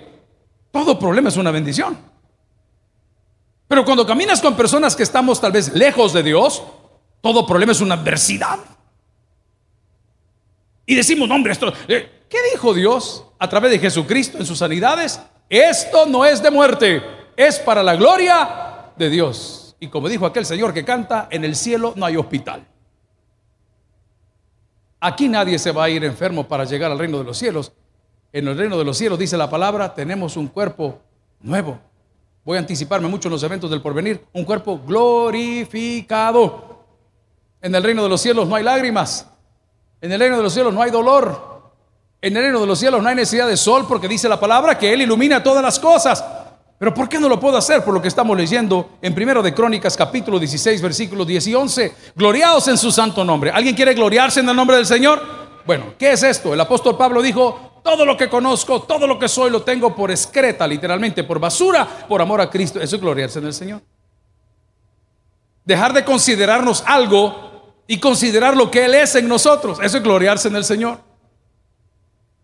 todo 0.72 0.98
problema 0.98 1.30
es 1.30 1.38
una 1.38 1.52
bendición. 1.52 1.98
Pero 3.68 3.86
cuando 3.86 4.06
caminas 4.06 4.42
con 4.42 4.56
personas 4.56 4.96
que 4.96 5.04
estamos 5.04 5.40
tal 5.40 5.52
vez 5.52 5.74
lejos 5.74 6.14
de 6.14 6.24
Dios, 6.24 6.64
todo 7.22 7.46
problema 7.46 7.72
es 7.72 7.82
una 7.82 7.96
adversidad. 7.96 8.60
Y 10.86 10.96
decimos, 10.96 11.30
no, 11.30 11.36
hombre, 11.36 11.54
esto, 11.54 11.72
eh, 11.88 12.26
¿qué 12.28 12.38
dijo 12.52 12.74
Dios 12.74 13.26
a 13.38 13.48
través 13.48 13.72
de 13.72 13.80
Jesucristo 13.80 14.38
en 14.40 14.46
sus 14.46 14.58
sanidades? 14.58 15.20
Esto 15.50 16.06
no 16.06 16.26
es 16.26 16.42
de 16.42 16.52
muerte, 16.52 17.04
es 17.38 17.60
para 17.60 17.84
la 17.84 17.96
gloria 17.96 18.92
de 18.98 19.10
Dios. 19.10 19.59
Y 19.80 19.88
como 19.88 20.10
dijo 20.10 20.26
aquel 20.26 20.46
señor 20.46 20.74
que 20.74 20.84
canta, 20.84 21.28
en 21.32 21.46
el 21.46 21.56
cielo 21.56 21.94
no 21.96 22.06
hay 22.06 22.18
hospital. 22.18 22.66
Aquí 25.00 25.30
nadie 25.30 25.58
se 25.58 25.72
va 25.72 25.86
a 25.86 25.90
ir 25.90 26.04
enfermo 26.04 26.48
para 26.48 26.66
llegar 26.66 26.92
al 26.92 27.00
reino 27.00 27.18
de 27.18 27.24
los 27.24 27.38
cielos. 27.38 27.72
En 28.34 28.48
el 28.48 28.58
reino 28.58 28.78
de 28.78 28.84
los 28.84 28.98
cielos, 28.98 29.18
dice 29.18 29.38
la 29.38 29.50
palabra, 29.50 29.94
tenemos 29.94 30.36
un 30.36 30.48
cuerpo 30.48 31.00
nuevo 31.40 31.80
voy 32.50 32.58
a 32.58 32.62
anticiparme 32.62 33.08
mucho 33.08 33.28
en 33.28 33.34
los 33.34 33.44
eventos 33.44 33.70
del 33.70 33.80
porvenir, 33.80 34.26
un 34.34 34.44
cuerpo 34.44 34.80
glorificado. 34.80 36.84
En 37.62 37.76
el 37.76 37.84
reino 37.84 38.02
de 38.02 38.10
los 38.10 38.22
cielos 38.22 38.48
no 38.48 38.56
hay 38.56 38.64
lágrimas, 38.64 39.28
en 40.02 40.12
el 40.12 40.20
reino 40.20 40.38
de 40.38 40.42
los 40.42 40.54
cielos 40.54 40.74
no 40.74 40.82
hay 40.82 40.90
dolor, 40.90 41.70
en 42.20 42.36
el 42.36 42.42
reino 42.42 42.60
de 42.60 42.66
los 42.66 42.80
cielos 42.80 43.04
no 43.04 43.10
hay 43.10 43.14
necesidad 43.14 43.48
de 43.48 43.56
sol 43.56 43.86
porque 43.88 44.08
dice 44.08 44.28
la 44.28 44.40
palabra 44.40 44.80
que 44.80 44.92
Él 44.92 45.02
ilumina 45.02 45.44
todas 45.44 45.64
las 45.64 45.78
cosas. 45.78 46.26
Pero 46.80 46.94
¿por 46.94 47.10
qué 47.10 47.20
no 47.20 47.28
lo 47.28 47.38
puedo 47.42 47.58
hacer? 47.58 47.84
Por 47.84 47.94
lo 47.94 48.02
que 48.02 48.08
estamos 48.08 48.38
leyendo 48.38 48.92
en 49.02 49.14
primero 49.14 49.44
de 49.44 49.54
Crónicas 49.54 49.98
capítulo 49.98 50.40
16 50.40 50.82
versículos 50.82 51.28
10 51.28 51.48
y 51.48 51.56
11. 51.56 51.96
Gloriados 52.16 52.70
en 52.70 52.78
su 52.78 52.90
santo 52.90 53.26
nombre. 53.26 53.52
¿Alguien 53.52 53.76
quiere 53.76 53.94
gloriarse 53.94 54.40
en 54.40 54.48
el 54.48 54.56
nombre 54.56 54.78
del 54.78 54.86
Señor? 54.86 55.22
Bueno, 55.66 55.94
¿qué 56.00 56.14
es 56.14 56.24
esto? 56.24 56.54
El 56.54 56.62
apóstol 56.62 56.98
Pablo 56.98 57.22
dijo, 57.22 57.82
todo 57.84 58.06
lo 58.06 58.16
que 58.16 58.30
conozco, 58.30 58.84
todo 58.84 59.08
lo 59.08 59.20
que 59.20 59.28
soy, 59.28 59.52
lo 59.52 59.62
tengo 59.62 59.94
por 59.94 60.10
excreta, 60.10 60.66
literalmente, 60.66 61.26
por 61.26 61.38
basura, 61.38 61.86
por 62.08 62.22
amor 62.22 62.40
a 62.40 62.50
Cristo. 62.50 62.80
Eso 62.80 62.96
es 62.96 63.02
gloriarse 63.02 63.40
en 63.40 63.48
el 63.48 63.54
Señor. 63.54 63.82
Dejar 65.66 65.92
de 65.92 66.06
considerarnos 66.06 66.82
algo 66.88 67.84
y 67.88 68.00
considerar 68.00 68.56
lo 68.56 68.72
que 68.72 68.86
Él 68.86 68.96
es 68.96 69.16
en 69.16 69.28
nosotros. 69.28 69.80
Eso 69.84 69.98
es 69.98 70.04
gloriarse 70.04 70.48
en 70.48 70.56
el 70.56 70.64
Señor. 70.64 71.09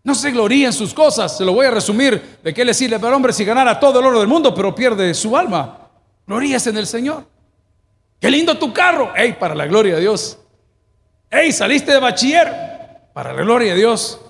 No 0.06 0.14
se 0.14 0.30
gloría 0.30 0.68
en 0.68 0.72
sus 0.72 0.94
cosas. 0.94 1.36
Se 1.36 1.44
lo 1.44 1.52
voy 1.52 1.66
a 1.66 1.70
resumir 1.72 2.38
de 2.40 2.54
qué 2.54 2.64
le 2.64 2.72
sirve 2.72 2.94
al 2.94 3.12
hombre 3.12 3.32
si 3.32 3.44
ganara 3.44 3.80
todo 3.80 3.98
el 3.98 4.06
oro 4.06 4.20
del 4.20 4.28
mundo, 4.28 4.54
pero 4.54 4.72
pierde 4.72 5.12
su 5.14 5.36
alma. 5.36 5.80
Glorías 6.24 6.64
en 6.68 6.76
el 6.76 6.86
Señor. 6.86 7.26
Qué 8.20 8.30
lindo 8.30 8.56
tu 8.56 8.72
carro. 8.72 9.12
Ey, 9.16 9.32
para 9.32 9.56
la 9.56 9.66
gloria 9.66 9.96
de 9.96 10.02
Dios. 10.02 10.38
Ey, 11.28 11.50
saliste 11.50 11.90
de 11.90 11.98
bachiller. 11.98 12.52
Para 13.12 13.32
la 13.32 13.42
gloria 13.42 13.72
de 13.72 13.78
Dios. 13.80 14.20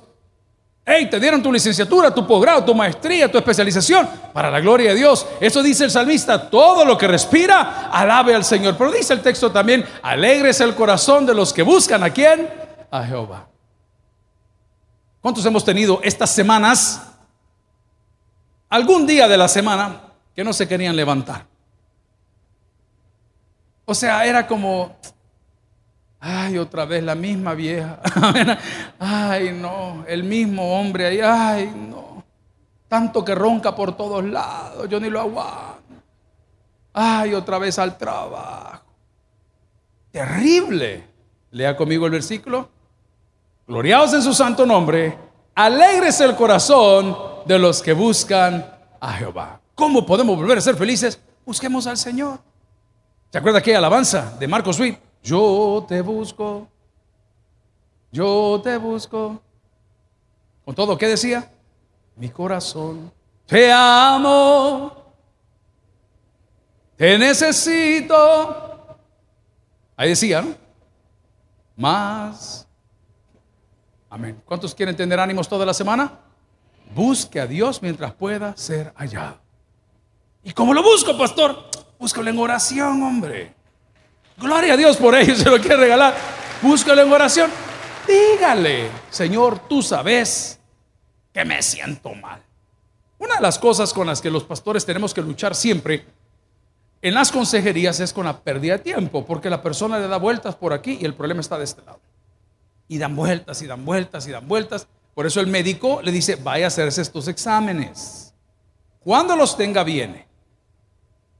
Hey, 0.86 1.10
te 1.10 1.20
dieron 1.20 1.42
tu 1.42 1.52
licenciatura, 1.52 2.10
tu 2.10 2.26
posgrado, 2.26 2.64
tu 2.64 2.74
maestría, 2.74 3.30
tu 3.30 3.36
especialización. 3.36 4.08
Para 4.32 4.50
la 4.50 4.60
gloria 4.60 4.92
de 4.92 4.96
Dios. 4.96 5.26
Eso 5.40 5.62
dice 5.62 5.84
el 5.84 5.90
salmista. 5.90 6.48
Todo 6.48 6.86
lo 6.86 6.96
que 6.96 7.06
respira, 7.06 7.90
alabe 7.92 8.34
al 8.34 8.46
Señor. 8.46 8.76
Pero 8.78 8.92
dice 8.92 9.12
el 9.12 9.20
texto 9.20 9.52
también, 9.52 9.84
alegres 10.00 10.58
el 10.62 10.74
corazón 10.74 11.26
de 11.26 11.34
los 11.34 11.52
que 11.52 11.62
buscan 11.62 12.02
a 12.02 12.08
quién? 12.08 12.48
A 12.90 13.04
Jehová. 13.04 13.48
¿Cuántos 15.26 15.44
hemos 15.44 15.64
tenido 15.64 15.98
estas 16.04 16.30
semanas? 16.30 17.02
Algún 18.68 19.08
día 19.08 19.26
de 19.26 19.36
la 19.36 19.48
semana 19.48 20.02
que 20.36 20.44
no 20.44 20.52
se 20.52 20.68
querían 20.68 20.94
levantar. 20.94 21.46
O 23.86 23.92
sea, 23.92 24.24
era 24.24 24.46
como, 24.46 24.96
Ay, 26.20 26.58
otra 26.58 26.84
vez 26.84 27.02
la 27.02 27.16
misma 27.16 27.54
vieja. 27.54 27.98
Ay, 29.00 29.50
no, 29.52 30.04
el 30.06 30.22
mismo 30.22 30.78
hombre 30.78 31.06
ahí. 31.06 31.20
Ay, 31.20 31.74
no. 31.74 32.22
Tanto 32.86 33.24
que 33.24 33.34
ronca 33.34 33.74
por 33.74 33.96
todos 33.96 34.22
lados. 34.22 34.88
Yo 34.88 35.00
ni 35.00 35.10
lo 35.10 35.18
aguanto. 35.18 35.82
Ay, 36.92 37.34
otra 37.34 37.58
vez 37.58 37.80
al 37.80 37.98
trabajo. 37.98 38.84
Terrible. 40.12 41.02
Lea 41.50 41.76
conmigo 41.76 42.06
el 42.06 42.12
versículo. 42.12 42.75
Gloriados 43.66 44.14
en 44.14 44.22
su 44.22 44.32
santo 44.32 44.64
nombre. 44.64 45.18
Alegres 45.54 46.20
el 46.20 46.36
corazón 46.36 47.16
de 47.46 47.58
los 47.58 47.82
que 47.82 47.92
buscan 47.92 48.64
a 49.00 49.12
Jehová. 49.14 49.60
¿Cómo 49.74 50.06
podemos 50.06 50.36
volver 50.36 50.58
a 50.58 50.60
ser 50.60 50.76
felices? 50.76 51.18
Busquemos 51.44 51.86
al 51.86 51.96
Señor. 51.96 52.38
¿Se 53.30 53.38
acuerda 53.38 53.58
aquella 53.58 53.78
alabanza 53.78 54.36
de 54.38 54.46
Marcos 54.46 54.78
Witt? 54.78 54.98
Yo 55.22 55.84
te 55.88 56.00
busco, 56.00 56.68
yo 58.12 58.60
te 58.62 58.76
busco. 58.76 59.40
Con 60.64 60.74
todo, 60.74 60.96
¿qué 60.96 61.08
decía? 61.08 61.50
Mi 62.14 62.28
corazón, 62.28 63.12
te 63.46 63.72
amo, 63.72 64.92
te 66.96 67.18
necesito. 67.18 68.96
Ahí 69.96 70.10
decía, 70.10 70.42
¿no? 70.42 70.54
Más. 71.76 72.65
Amén. 74.16 74.40
¿Cuántos 74.46 74.74
quieren 74.74 74.96
tener 74.96 75.20
ánimos 75.20 75.46
toda 75.46 75.66
la 75.66 75.74
semana? 75.74 76.10
Busque 76.94 77.38
a 77.38 77.46
Dios 77.46 77.82
mientras 77.82 78.14
pueda 78.14 78.56
ser 78.56 78.90
hallado. 78.96 79.38
¿Y 80.42 80.52
cómo 80.52 80.72
lo 80.72 80.82
busco, 80.82 81.18
pastor? 81.18 81.68
Búscalo 81.98 82.30
en 82.30 82.38
oración, 82.38 83.02
hombre. 83.02 83.52
Gloria 84.38 84.72
a 84.72 84.76
Dios 84.78 84.96
por 84.96 85.14
ello, 85.14 85.34
se 85.36 85.50
lo 85.50 85.60
quiere 85.60 85.76
regalar. 85.76 86.14
Búscalo 86.62 87.02
en 87.02 87.12
oración. 87.12 87.50
Dígale, 88.08 88.88
Señor, 89.10 89.58
tú 89.68 89.82
sabes 89.82 90.60
que 91.30 91.44
me 91.44 91.60
siento 91.60 92.14
mal. 92.14 92.42
Una 93.18 93.34
de 93.34 93.42
las 93.42 93.58
cosas 93.58 93.92
con 93.92 94.06
las 94.06 94.22
que 94.22 94.30
los 94.30 94.44
pastores 94.44 94.86
tenemos 94.86 95.12
que 95.12 95.20
luchar 95.20 95.54
siempre 95.54 96.06
en 97.02 97.12
las 97.12 97.30
consejerías 97.30 98.00
es 98.00 98.14
con 98.14 98.24
la 98.24 98.40
pérdida 98.40 98.78
de 98.78 98.82
tiempo, 98.82 99.26
porque 99.26 99.50
la 99.50 99.62
persona 99.62 99.98
le 99.98 100.08
da 100.08 100.16
vueltas 100.16 100.54
por 100.54 100.72
aquí 100.72 100.96
y 101.02 101.04
el 101.04 101.12
problema 101.12 101.42
está 101.42 101.58
de 101.58 101.64
este 101.64 101.82
lado. 101.82 102.00
Y 102.88 102.98
dan 102.98 103.16
vueltas 103.16 103.62
y 103.62 103.66
dan 103.66 103.84
vueltas 103.84 104.26
y 104.26 104.30
dan 104.30 104.46
vueltas. 104.46 104.86
Por 105.14 105.26
eso 105.26 105.40
el 105.40 105.46
médico 105.46 106.00
le 106.02 106.12
dice, 106.12 106.36
vaya 106.36 106.66
a 106.66 106.68
hacerse 106.68 107.02
estos 107.02 107.26
exámenes. 107.28 108.34
Cuando 109.00 109.36
los 109.36 109.56
tenga, 109.56 109.82
viene. 109.82 110.26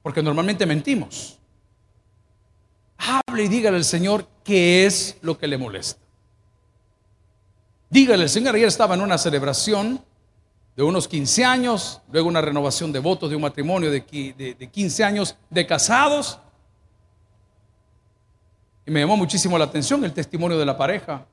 Porque 0.01 0.23
normalmente 0.23 0.65
mentimos. 0.65 1.37
Hable 2.97 3.43
y 3.43 3.47
dígale 3.47 3.77
al 3.77 3.83
Señor 3.83 4.27
qué 4.43 4.85
es 4.85 5.17
lo 5.21 5.37
que 5.37 5.47
le 5.47 5.57
molesta. 5.57 6.01
Dígale, 7.89 8.23
el 8.23 8.29
Señor 8.29 8.55
ayer 8.55 8.67
estaba 8.67 8.95
en 8.95 9.01
una 9.01 9.17
celebración 9.17 10.03
de 10.75 10.83
unos 10.83 11.07
15 11.07 11.43
años, 11.43 12.01
luego 12.11 12.27
una 12.27 12.41
renovación 12.41 12.91
de 12.91 12.99
votos 12.99 13.29
de 13.29 13.35
un 13.35 13.41
matrimonio 13.41 13.89
de, 13.89 14.03
15 14.71 15.03
años 15.03 15.35
de 15.49 15.65
casados. 15.65 16.39
Y 18.85 18.91
me 18.91 18.99
llamó 18.99 19.17
muchísimo 19.17 19.57
la 19.57 19.65
atención 19.65 20.03
el 20.03 20.13
testimonio 20.13 20.57
de 20.57 20.65
la 20.65 20.77
pareja. 20.77 21.25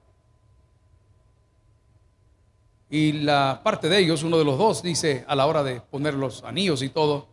Y 2.94 3.10
la 3.10 3.60
parte 3.60 3.88
de 3.88 3.98
ellos, 3.98 4.22
uno 4.22 4.38
de 4.38 4.44
los 4.44 4.56
dos, 4.56 4.80
dice 4.80 5.24
a 5.26 5.34
la 5.34 5.46
hora 5.46 5.64
de 5.64 5.80
poner 5.80 6.14
los 6.14 6.44
anillos 6.44 6.80
y 6.80 6.90
todo, 6.90 7.26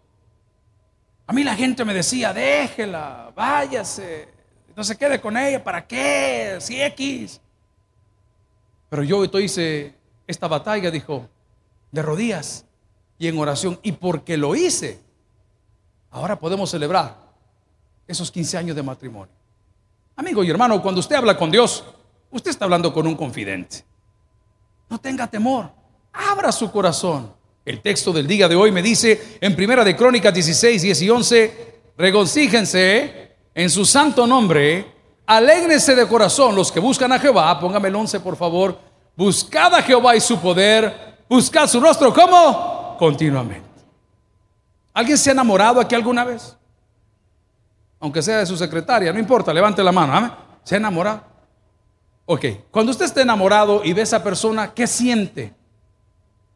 a 1.27 1.33
mí 1.33 1.43
la 1.43 1.55
gente 1.55 1.85
me 1.85 1.93
decía, 1.93 2.33
déjela, 2.33 3.31
váyase, 3.35 4.27
no 4.75 4.83
se 4.83 4.97
quede 4.97 5.21
con 5.21 5.37
ella, 5.37 5.63
¿para 5.63 5.85
qué? 5.85 6.57
Si 6.59 6.81
X. 6.81 7.39
Pero 8.89 9.03
yo 9.03 9.23
hice 9.23 9.93
esta 10.25 10.47
batalla, 10.47 10.89
dijo, 10.89 11.29
de 11.91 12.01
rodillas 12.01 12.65
y 13.19 13.27
en 13.27 13.37
oración. 13.37 13.79
Y 13.83 13.91
porque 13.91 14.37
lo 14.37 14.55
hice, 14.55 14.99
ahora 16.09 16.39
podemos 16.39 16.71
celebrar 16.71 17.17
esos 18.07 18.31
15 18.31 18.57
años 18.57 18.75
de 18.75 18.81
matrimonio. 18.81 19.35
Amigo 20.15 20.43
y 20.43 20.49
hermano, 20.49 20.81
cuando 20.81 21.01
usted 21.01 21.17
habla 21.17 21.37
con 21.37 21.51
Dios, 21.51 21.85
usted 22.31 22.49
está 22.49 22.65
hablando 22.65 22.91
con 22.91 23.05
un 23.05 23.13
confidente. 23.13 23.90
No 24.91 24.99
tenga 24.99 25.25
temor, 25.25 25.71
abra 26.11 26.51
su 26.51 26.69
corazón. 26.69 27.33
El 27.63 27.81
texto 27.81 28.11
del 28.11 28.27
día 28.27 28.49
de 28.49 28.57
hoy 28.57 28.73
me 28.73 28.81
dice 28.81 29.37
en 29.39 29.55
Primera 29.55 29.85
de 29.85 29.95
Crónicas 29.95 30.33
16, 30.33 30.81
10 30.81 31.01
y 31.01 31.09
11, 31.09 31.81
regocíjense 31.97 33.37
en 33.55 33.69
su 33.69 33.85
santo 33.85 34.27
nombre, 34.27 34.85
alégrense 35.25 35.95
de 35.95 36.05
corazón 36.09 36.55
los 36.55 36.73
que 36.73 36.81
buscan 36.81 37.09
a 37.13 37.19
Jehová, 37.19 37.57
póngame 37.57 37.87
el 37.87 37.95
11 37.95 38.19
por 38.19 38.35
favor, 38.35 38.77
buscad 39.15 39.73
a 39.75 39.81
Jehová 39.81 40.13
y 40.17 40.19
su 40.19 40.37
poder, 40.39 41.09
Buscar 41.29 41.69
su 41.69 41.79
rostro 41.79 42.13
como 42.13 42.97
continuamente. 42.99 43.69
¿Alguien 44.93 45.17
se 45.17 45.29
ha 45.29 45.31
enamorado 45.31 45.79
aquí 45.79 45.95
alguna 45.95 46.25
vez? 46.25 46.57
Aunque 48.01 48.21
sea 48.21 48.39
de 48.39 48.45
su 48.45 48.57
secretaria, 48.57 49.13
no 49.13 49.19
importa, 49.19 49.53
levante 49.53 49.81
la 49.81 49.93
mano. 49.93 50.35
¿Se 50.65 50.75
ha 50.75 50.77
enamorado? 50.77 51.30
Ok, 52.33 52.45
cuando 52.71 52.91
usted 52.91 53.03
está 53.03 53.21
enamorado 53.21 53.83
y 53.83 53.91
ve 53.91 53.99
a 53.99 54.03
esa 54.03 54.23
persona, 54.23 54.73
¿qué 54.73 54.87
siente? 54.87 55.53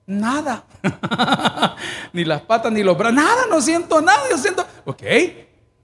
Nada. 0.06 0.64
ni 2.14 2.24
las 2.24 2.42
patas 2.44 2.72
ni 2.72 2.82
los 2.82 2.98
brazos. 2.98 3.16
Nada, 3.16 3.42
no 3.50 3.60
siento 3.60 4.00
nada. 4.00 4.22
Yo 4.32 4.38
siento. 4.38 4.66
Ok, 4.86 5.04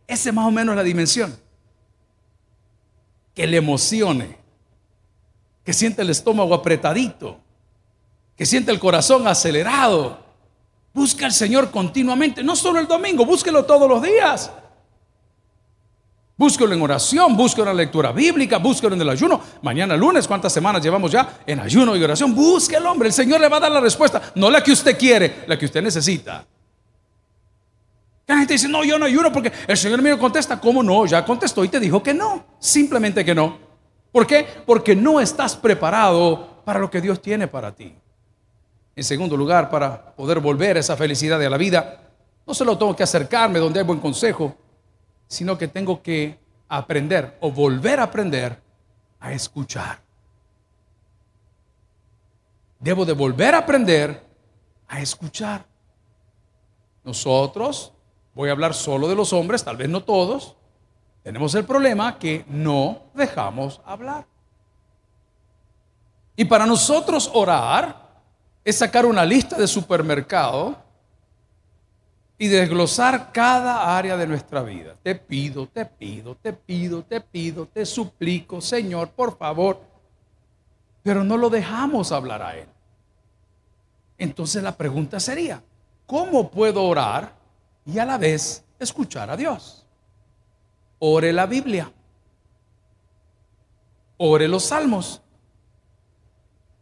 esa 0.07 0.29
es 0.29 0.33
más 0.33 0.47
o 0.47 0.51
menos 0.51 0.77
la 0.77 0.83
dimensión. 0.83 1.37
Que 3.33 3.45
le 3.45 3.57
emocione. 3.57 4.37
Que 5.65 5.73
siente 5.73 6.03
el 6.03 6.09
estómago 6.09 6.53
apretadito 6.53 7.37
que 8.37 8.45
siente 8.47 8.71
el 8.71 8.79
corazón 8.79 9.27
acelerado. 9.27 10.17
Busca 10.93 11.25
al 11.25 11.31
Señor 11.31 11.69
continuamente, 11.69 12.43
no 12.43 12.55
solo 12.55 12.79
el 12.79 12.87
domingo, 12.87 13.23
búsquelo 13.23 13.65
todos 13.65 13.87
los 13.87 14.01
días. 14.01 14.51
Búsquelo 16.41 16.73
en 16.73 16.81
oración, 16.81 17.37
búsquelo 17.37 17.69
en 17.69 17.77
la 17.77 17.83
lectura 17.83 18.11
bíblica, 18.11 18.57
búsquelo 18.57 18.95
en 18.95 19.01
el 19.01 19.09
ayuno. 19.09 19.39
Mañana 19.61 19.95
lunes, 19.95 20.27
¿cuántas 20.27 20.51
semanas 20.51 20.81
llevamos 20.81 21.11
ya 21.11 21.37
en 21.45 21.59
ayuno 21.59 21.95
y 21.95 22.03
oración? 22.03 22.33
Búsquelo, 22.33 22.91
hombre, 22.91 23.09
el 23.09 23.13
Señor 23.13 23.39
le 23.39 23.47
va 23.47 23.57
a 23.57 23.59
dar 23.59 23.71
la 23.71 23.79
respuesta, 23.79 24.19
no 24.33 24.49
la 24.49 24.63
que 24.63 24.71
usted 24.71 24.97
quiere, 24.97 25.43
la 25.45 25.55
que 25.55 25.65
usted 25.65 25.83
necesita. 25.83 26.43
La 28.25 28.37
gente 28.39 28.53
dice, 28.53 28.67
no, 28.67 28.83
yo 28.83 28.97
no 28.97 29.05
ayuno 29.05 29.31
porque 29.31 29.51
el 29.67 29.77
Señor 29.77 30.01
mío 30.01 30.17
contesta, 30.17 30.59
¿cómo 30.59 30.81
no? 30.81 31.05
Ya 31.05 31.23
contestó 31.23 31.63
y 31.63 31.67
te 31.67 31.79
dijo 31.79 32.01
que 32.01 32.15
no, 32.15 32.43
simplemente 32.57 33.23
que 33.23 33.35
no. 33.35 33.59
¿Por 34.11 34.25
qué? 34.25 34.43
Porque 34.65 34.95
no 34.95 35.21
estás 35.21 35.55
preparado 35.55 36.63
para 36.65 36.79
lo 36.79 36.89
que 36.89 37.01
Dios 37.01 37.21
tiene 37.21 37.47
para 37.47 37.71
ti. 37.71 37.93
En 38.95 39.03
segundo 39.03 39.37
lugar, 39.37 39.69
para 39.69 40.15
poder 40.15 40.39
volver 40.39 40.77
esa 40.77 40.97
felicidad 40.97 41.39
a 41.39 41.49
la 41.51 41.57
vida, 41.57 42.01
no 42.47 42.55
solo 42.55 42.75
tengo 42.79 42.95
que 42.95 43.03
acercarme 43.03 43.59
donde 43.59 43.79
hay 43.79 43.85
buen 43.85 43.99
consejo, 43.99 44.57
sino 45.31 45.57
que 45.57 45.69
tengo 45.69 46.03
que 46.03 46.37
aprender 46.67 47.37
o 47.39 47.49
volver 47.49 48.01
a 48.01 48.03
aprender 48.03 48.61
a 49.17 49.31
escuchar. 49.31 50.01
Debo 52.77 53.05
de 53.05 53.13
volver 53.13 53.55
a 53.55 53.59
aprender 53.59 54.21
a 54.89 54.99
escuchar. 54.99 55.65
Nosotros, 57.05 57.93
voy 58.35 58.49
a 58.49 58.51
hablar 58.51 58.73
solo 58.73 59.07
de 59.07 59.15
los 59.15 59.31
hombres, 59.31 59.63
tal 59.63 59.77
vez 59.77 59.87
no 59.87 60.03
todos, 60.03 60.57
tenemos 61.23 61.55
el 61.55 61.63
problema 61.63 62.19
que 62.19 62.43
no 62.49 63.03
dejamos 63.13 63.79
hablar. 63.85 64.25
Y 66.35 66.43
para 66.43 66.65
nosotros 66.65 67.31
orar, 67.33 68.21
es 68.65 68.79
sacar 68.79 69.05
una 69.05 69.23
lista 69.23 69.55
de 69.55 69.67
supermercado 69.67 70.75
y 72.41 72.47
desglosar 72.47 73.31
cada 73.31 73.95
área 73.95 74.17
de 74.17 74.25
nuestra 74.25 74.63
vida. 74.63 74.95
Te 75.03 75.13
pido, 75.13 75.67
te 75.67 75.85
pido, 75.85 76.33
te 76.33 76.51
pido, 76.51 77.03
te 77.03 77.21
pido, 77.21 77.67
te 77.67 77.85
suplico, 77.85 78.59
Señor, 78.59 79.09
por 79.09 79.37
favor. 79.37 79.79
Pero 81.03 81.23
no 81.23 81.37
lo 81.37 81.51
dejamos 81.51 82.11
hablar 82.11 82.41
a 82.41 82.57
Él. 82.57 82.67
Entonces 84.17 84.63
la 84.63 84.75
pregunta 84.75 85.19
sería, 85.19 85.61
¿cómo 86.07 86.49
puedo 86.49 86.83
orar 86.83 87.35
y 87.85 87.99
a 87.99 88.05
la 88.05 88.17
vez 88.17 88.65
escuchar 88.79 89.29
a 89.29 89.37
Dios? 89.37 89.85
Ore 90.97 91.31
la 91.31 91.45
Biblia. 91.45 91.93
Ore 94.17 94.47
los 94.47 94.63
salmos 94.63 95.21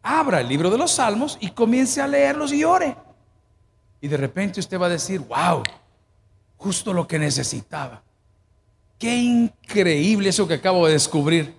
abra 0.02 0.40
el 0.40 0.48
libro 0.48 0.70
de 0.70 0.78
los 0.78 0.92
Salmos 0.92 1.36
y 1.42 1.50
comience 1.50 2.00
a 2.00 2.08
leerlos 2.08 2.54
y 2.54 2.64
ore. 2.64 2.96
Y 4.00 4.08
de 4.08 4.16
repente 4.16 4.60
usted 4.60 4.80
va 4.80 4.86
a 4.86 4.90
decir, 4.90 5.20
wow, 5.20 5.62
justo 6.56 6.92
lo 6.92 7.06
que 7.06 7.18
necesitaba. 7.18 8.02
Qué 8.98 9.16
increíble 9.16 10.28
eso 10.28 10.46
que 10.46 10.54
acabo 10.54 10.86
de 10.86 10.92
descubrir. 10.92 11.54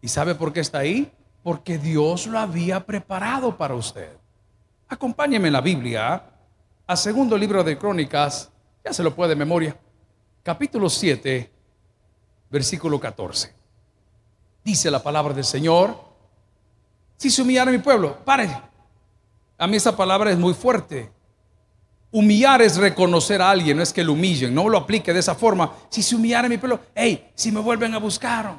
¿Y 0.00 0.08
sabe 0.08 0.34
por 0.34 0.52
qué 0.52 0.60
está 0.60 0.78
ahí? 0.78 1.12
Porque 1.42 1.78
Dios 1.78 2.26
lo 2.26 2.38
había 2.38 2.84
preparado 2.84 3.56
para 3.56 3.74
usted. 3.74 4.10
Acompáñeme 4.88 5.48
en 5.48 5.52
la 5.52 5.60
Biblia 5.60 6.22
a 6.86 6.96
segundo 6.96 7.36
libro 7.36 7.62
de 7.62 7.76
Crónicas, 7.76 8.50
ya 8.84 8.92
se 8.92 9.02
lo 9.02 9.14
puede 9.14 9.30
de 9.30 9.36
memoria, 9.36 9.76
capítulo 10.42 10.88
7, 10.88 11.52
versículo 12.50 12.98
14. 12.98 13.54
Dice 14.64 14.90
la 14.90 15.02
palabra 15.02 15.34
del 15.34 15.44
Señor, 15.44 15.94
si 17.16 17.30
se 17.30 17.42
humillara 17.42 17.70
mi 17.70 17.78
pueblo, 17.78 18.24
pare. 18.24 18.48
A 19.58 19.66
mí 19.66 19.76
esa 19.76 19.96
palabra 19.96 20.30
es 20.30 20.38
muy 20.38 20.54
fuerte. 20.54 21.12
Humillar 22.10 22.62
es 22.62 22.76
reconocer 22.78 23.42
a 23.42 23.50
alguien, 23.50 23.76
no 23.76 23.82
es 23.82 23.92
que 23.92 24.02
lo 24.02 24.14
humillen, 24.14 24.54
no 24.54 24.68
lo 24.68 24.78
aplique 24.78 25.12
de 25.12 25.20
esa 25.20 25.34
forma. 25.34 25.72
Si 25.90 26.02
se 26.02 26.16
humillara 26.16 26.48
mi 26.48 26.56
pueblo, 26.56 26.80
hey, 26.94 27.30
si 27.34 27.52
me 27.52 27.60
vuelven 27.60 27.94
a 27.94 27.98
buscar. 27.98 28.56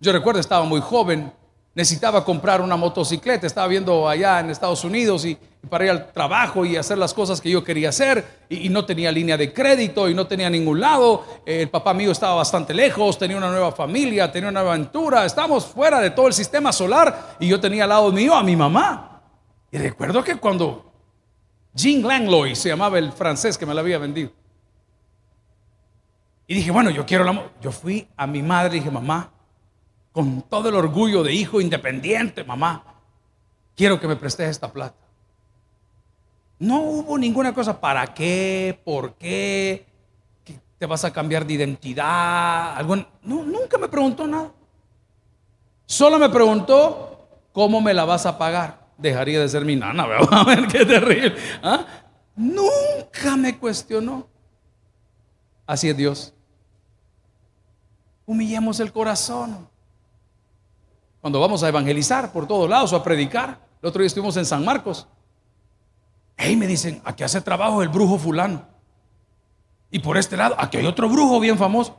Yo 0.00 0.12
recuerdo, 0.12 0.40
estaba 0.40 0.64
muy 0.64 0.80
joven, 0.80 1.32
necesitaba 1.72 2.24
comprar 2.24 2.60
una 2.60 2.76
motocicleta, 2.76 3.46
estaba 3.46 3.68
viendo 3.68 4.08
allá 4.08 4.40
en 4.40 4.50
Estados 4.50 4.82
Unidos 4.82 5.24
y, 5.24 5.38
para 5.70 5.84
ir 5.84 5.90
al 5.92 6.12
trabajo 6.12 6.64
y 6.64 6.76
hacer 6.76 6.98
las 6.98 7.14
cosas 7.14 7.40
que 7.40 7.48
yo 7.48 7.62
quería 7.62 7.90
hacer 7.90 8.42
y, 8.48 8.68
no 8.68 8.84
tenía 8.84 9.12
línea 9.12 9.36
de 9.36 9.52
crédito 9.52 10.08
y 10.08 10.14
no 10.14 10.26
tenía 10.26 10.50
ningún 10.50 10.80
lado. 10.80 11.24
el 11.46 11.70
papá 11.70 11.94
mío 11.94 12.10
estaba 12.10 12.34
bastante 12.34 12.74
lejos, 12.74 13.18
tenía 13.18 13.36
una 13.36 13.52
nueva 13.52 13.70
familia, 13.70 14.32
tenía 14.32 14.48
una 14.48 14.60
aventura, 14.60 15.24
estábamos 15.24 15.66
fuera 15.66 16.00
de 16.00 16.10
todo 16.10 16.26
el 16.26 16.32
sistema 16.32 16.72
solar 16.72 17.36
y 17.38 17.46
yo 17.46 17.60
tenía 17.60 17.84
al 17.84 17.90
lado 17.90 18.10
mío 18.10 18.34
a 18.34 18.42
mi 18.42 18.56
mamá. 18.56 19.22
Y 19.70 19.78
recuerdo 19.78 20.24
que 20.24 20.36
cuando 20.36 20.91
Jean 21.74 22.02
Langlois 22.02 22.58
se 22.58 22.68
llamaba 22.68 22.98
el 22.98 23.12
francés 23.12 23.56
que 23.56 23.66
me 23.66 23.74
la 23.74 23.80
había 23.80 23.98
vendido. 23.98 24.30
Y 26.46 26.54
dije, 26.54 26.70
bueno, 26.70 26.90
yo 26.90 27.06
quiero 27.06 27.24
la... 27.24 27.50
Yo 27.60 27.72
fui 27.72 28.08
a 28.16 28.26
mi 28.26 28.42
madre 28.42 28.76
y 28.76 28.80
dije, 28.80 28.90
mamá, 28.90 29.30
con 30.12 30.42
todo 30.42 30.68
el 30.68 30.74
orgullo 30.74 31.22
de 31.22 31.32
hijo 31.32 31.60
independiente, 31.60 32.44
mamá, 32.44 32.84
quiero 33.74 33.98
que 33.98 34.06
me 34.06 34.16
prestes 34.16 34.50
esta 34.50 34.70
plata. 34.70 34.96
No 36.58 36.80
hubo 36.80 37.18
ninguna 37.18 37.54
cosa, 37.54 37.80
¿para 37.80 38.06
qué? 38.12 38.78
¿Por 38.84 39.14
qué? 39.14 39.86
¿Te 40.78 40.86
vas 40.86 41.04
a 41.04 41.12
cambiar 41.12 41.46
de 41.46 41.54
identidad? 41.54 42.76
¿Algo? 42.76 42.96
No, 42.96 43.44
nunca 43.44 43.78
me 43.78 43.88
preguntó 43.88 44.26
nada. 44.26 44.52
Solo 45.86 46.18
me 46.18 46.28
preguntó, 46.28 47.28
¿cómo 47.52 47.80
me 47.80 47.94
la 47.94 48.04
vas 48.04 48.26
a 48.26 48.36
pagar? 48.36 48.81
Dejaría 48.98 49.40
de 49.40 49.48
ser 49.48 49.64
mi 49.64 49.76
nana, 49.76 50.04
a 50.30 50.44
ver 50.44 50.66
qué 50.66 50.84
terrible. 50.84 51.36
¿Ah? 51.62 51.86
Nunca 52.36 53.36
me 53.36 53.58
cuestionó. 53.58 54.28
Así 55.66 55.88
es 55.88 55.96
Dios. 55.96 56.34
Humillemos 58.26 58.80
el 58.80 58.92
corazón. 58.92 59.68
Cuando 61.20 61.40
vamos 61.40 61.62
a 61.62 61.68
evangelizar 61.68 62.32
por 62.32 62.46
todos 62.46 62.68
lados 62.68 62.92
o 62.92 62.96
a 62.96 63.02
predicar. 63.02 63.58
El 63.80 63.88
otro 63.88 64.00
día 64.00 64.06
estuvimos 64.06 64.36
en 64.36 64.44
San 64.44 64.64
Marcos. 64.64 65.06
Hey, 66.36 66.56
me 66.56 66.66
dicen, 66.66 67.00
aquí 67.04 67.22
hace 67.22 67.40
trabajo 67.40 67.82
el 67.82 67.88
brujo 67.88 68.18
fulano. 68.18 68.66
Y 69.90 69.98
por 69.98 70.16
este 70.16 70.36
lado, 70.36 70.56
aquí 70.58 70.78
hay 70.78 70.86
otro 70.86 71.08
brujo 71.08 71.38
bien 71.38 71.58
famoso. 71.58 71.96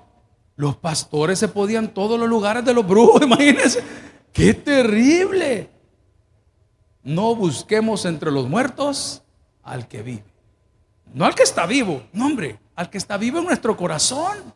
Los 0.55 0.75
pastores 0.75 1.39
se 1.39 1.47
podían 1.47 1.93
todos 1.93 2.19
los 2.19 2.27
lugares 2.27 2.65
de 2.65 2.73
los 2.73 2.85
brujos, 2.85 3.21
imagínense. 3.23 3.83
¡Qué 4.31 4.53
terrible! 4.53 5.69
No 7.03 7.35
busquemos 7.35 8.05
entre 8.05 8.31
los 8.31 8.47
muertos 8.47 9.21
al 9.61 9.87
que 9.87 10.01
vive. 10.01 10.23
No 11.13 11.25
al 11.25 11.35
que 11.35 11.43
está 11.43 11.65
vivo, 11.65 12.03
no 12.13 12.25
hombre, 12.25 12.59
al 12.75 12.89
que 12.89 12.97
está 12.97 13.17
vivo 13.17 13.39
en 13.39 13.45
nuestro 13.45 13.75
corazón. 13.77 14.53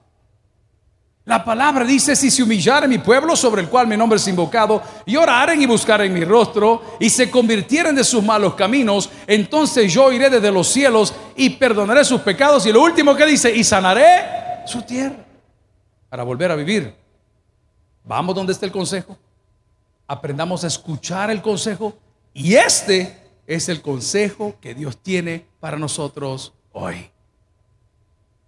La 1.26 1.44
palabra 1.44 1.84
dice, 1.84 2.16
si 2.16 2.32
se 2.32 2.42
humillare 2.42 2.88
mi 2.88 3.00
pueblo 3.00 3.36
sobre 3.36 3.62
el 3.62 3.68
cual 3.68 3.86
mi 3.86 3.98
nombre 3.98 4.16
es 4.16 4.28
invocado, 4.30 4.82
y 5.06 5.18
oraren 5.18 5.62
y 5.62 5.66
buscaren 5.66 6.14
mi 6.14 6.24
rostro, 6.24 6.96
y 7.02 7.10
se 7.10 7.30
convirtieren 7.30 7.94
de 7.96 8.06
sus 8.06 8.24
malos 8.24 8.56
caminos, 8.56 9.10
entonces 9.28 9.94
yo 9.94 10.10
iré 10.14 10.30
desde 10.30 10.50
los 10.54 10.70
cielos 10.70 11.14
y 11.36 11.50
perdonaré 11.50 12.06
sus 12.06 12.22
pecados. 12.22 12.66
Y 12.66 12.72
lo 12.72 12.82
último 12.82 13.14
que 13.14 13.26
dice, 13.26 13.54
y 13.54 13.66
sanaré 13.66 14.66
su 14.66 14.82
tierra 14.84 15.18
para 16.10 16.24
volver 16.24 16.50
a 16.50 16.56
vivir. 16.56 16.96
Vamos 18.06 18.34
donde 18.34 18.54
está 18.54 18.66
el 18.66 18.72
consejo. 18.72 19.18
Aprendamos 20.08 20.64
a 20.64 20.68
escuchar 20.68 21.30
el 21.30 21.42
consejo. 21.42 21.94
Y 22.38 22.54
este 22.54 23.18
es 23.48 23.68
el 23.68 23.82
consejo 23.82 24.58
que 24.62 24.76
Dios 24.76 25.00
tiene 25.02 25.48
para 25.60 25.76
nosotros 25.76 26.54
hoy. 26.72 27.10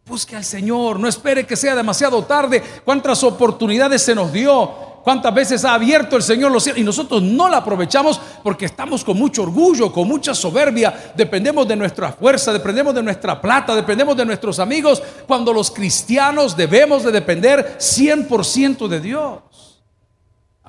Busque 0.05 0.35
al 0.35 0.45
Señor, 0.45 0.99
no 0.99 1.07
espere 1.07 1.47
que 1.47 1.55
sea 1.55 1.73
demasiado 1.73 2.23
tarde. 2.23 2.61
¿Cuántas 2.85 3.23
oportunidades 3.23 4.03
se 4.03 4.13
nos 4.13 4.31
dio? 4.31 4.69
¿Cuántas 5.03 5.33
veces 5.33 5.65
ha 5.65 5.73
abierto 5.73 6.15
el 6.15 6.21
Señor 6.21 6.51
los 6.51 6.61
cielos 6.61 6.79
y 6.79 6.83
nosotros 6.83 7.23
no 7.23 7.49
la 7.49 7.57
aprovechamos 7.57 8.21
porque 8.43 8.65
estamos 8.65 9.03
con 9.03 9.17
mucho 9.17 9.41
orgullo, 9.41 9.91
con 9.91 10.07
mucha 10.07 10.35
soberbia? 10.35 11.13
Dependemos 11.15 11.67
de 11.67 11.75
nuestra 11.75 12.11
fuerza, 12.11 12.53
dependemos 12.53 12.93
de 12.93 13.01
nuestra 13.01 13.41
plata, 13.41 13.75
dependemos 13.75 14.15
de 14.15 14.25
nuestros 14.25 14.59
amigos, 14.59 15.01
cuando 15.25 15.51
los 15.51 15.71
cristianos 15.71 16.55
debemos 16.55 17.03
de 17.03 17.11
depender 17.11 17.77
100% 17.79 18.87
de 18.87 18.99
Dios. 18.99 19.48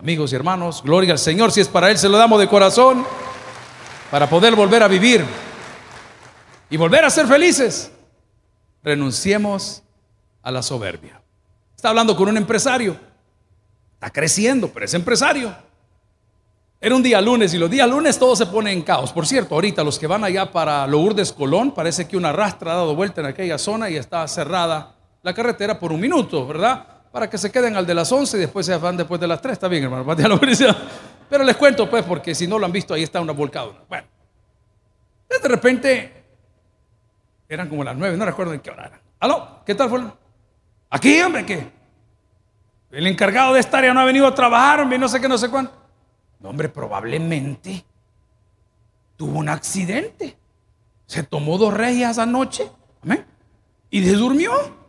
Amigos 0.00 0.32
y 0.32 0.34
hermanos, 0.36 0.82
gloria 0.82 1.12
al 1.12 1.18
Señor, 1.18 1.52
si 1.52 1.60
es 1.60 1.68
para 1.68 1.90
Él 1.90 1.98
se 1.98 2.08
lo 2.08 2.16
damos 2.16 2.40
de 2.40 2.48
corazón, 2.48 3.04
para 4.10 4.30
poder 4.30 4.56
volver 4.56 4.82
a 4.82 4.88
vivir 4.88 5.22
y 6.70 6.78
volver 6.78 7.04
a 7.04 7.10
ser 7.10 7.26
felices 7.26 7.92
renunciemos 8.82 9.82
a 10.40 10.50
la 10.50 10.62
soberbia. 10.62 11.20
Está 11.76 11.90
hablando 11.90 12.16
con 12.16 12.30
un 12.30 12.38
empresario. 12.38 12.96
Está 13.92 14.10
creciendo, 14.10 14.70
pero 14.72 14.86
es 14.86 14.94
empresario. 14.94 15.54
Era 16.80 16.96
un 16.96 17.02
día 17.02 17.20
lunes 17.20 17.52
y 17.52 17.58
los 17.58 17.68
días 17.68 17.86
lunes 17.86 18.18
todo 18.18 18.34
se 18.34 18.46
pone 18.46 18.72
en 18.72 18.80
caos. 18.80 19.12
Por 19.12 19.26
cierto, 19.26 19.54
ahorita 19.54 19.84
los 19.84 19.98
que 19.98 20.06
van 20.06 20.24
allá 20.24 20.50
para 20.50 20.86
Lourdes 20.86 21.30
Colón, 21.30 21.72
parece 21.72 22.08
que 22.08 22.16
una 22.16 22.32
rastra 22.32 22.72
ha 22.72 22.76
dado 22.76 22.94
vuelta 22.94 23.20
en 23.20 23.26
aquella 23.26 23.58
zona 23.58 23.90
y 23.90 23.96
está 23.96 24.26
cerrada 24.28 24.94
la 25.22 25.34
carretera 25.34 25.78
por 25.78 25.92
un 25.92 26.00
minuto, 26.00 26.46
¿verdad? 26.46 26.89
Para 27.12 27.28
que 27.28 27.38
se 27.38 27.50
queden 27.50 27.76
al 27.76 27.86
de 27.86 27.94
las 27.94 28.10
11 28.10 28.36
y 28.36 28.40
después 28.40 28.66
se 28.66 28.76
van 28.76 28.96
después 28.96 29.20
de 29.20 29.26
las 29.26 29.40
3. 29.40 29.52
Está 29.52 29.68
bien, 29.68 29.84
hermano. 29.84 30.04
Pero 31.30 31.44
les 31.44 31.56
cuento, 31.56 31.88
pues, 31.88 32.04
porque 32.04 32.34
si 32.34 32.46
no 32.46 32.58
lo 32.58 32.66
han 32.66 32.72
visto, 32.72 32.94
ahí 32.94 33.02
está 33.02 33.20
una 33.20 33.32
volcada. 33.32 33.72
Bueno, 33.88 34.06
de 35.28 35.48
repente 35.48 36.24
eran 37.48 37.68
como 37.68 37.84
las 37.84 37.96
nueve, 37.96 38.16
no 38.16 38.24
recuerdo 38.24 38.52
en 38.52 38.60
qué 38.60 38.70
hora 38.70 38.86
era. 38.86 39.00
¿Aló? 39.20 39.62
¿Qué 39.64 39.74
tal 39.74 39.88
fue? 39.88 40.02
Aquí, 40.90 41.20
hombre, 41.20 41.46
¿qué? 41.46 41.70
El 42.90 43.06
encargado 43.06 43.54
de 43.54 43.60
esta 43.60 43.78
área 43.78 43.94
no 43.94 44.00
ha 44.00 44.04
venido 44.04 44.26
a 44.26 44.34
trabajar, 44.34 44.80
hombre, 44.80 44.98
no 44.98 45.08
sé 45.08 45.20
qué, 45.20 45.28
no 45.28 45.38
sé 45.38 45.48
cuánto. 45.48 45.72
No, 46.40 46.50
hombre, 46.50 46.68
probablemente 46.68 47.84
tuvo 49.16 49.38
un 49.38 49.48
accidente. 49.48 50.36
Se 51.06 51.22
tomó 51.22 51.58
dos 51.58 51.74
reyes 51.74 52.18
anoche. 52.18 52.70
Amén. 53.02 53.24
Y 53.90 54.04
se 54.04 54.12
durmió. 54.12 54.79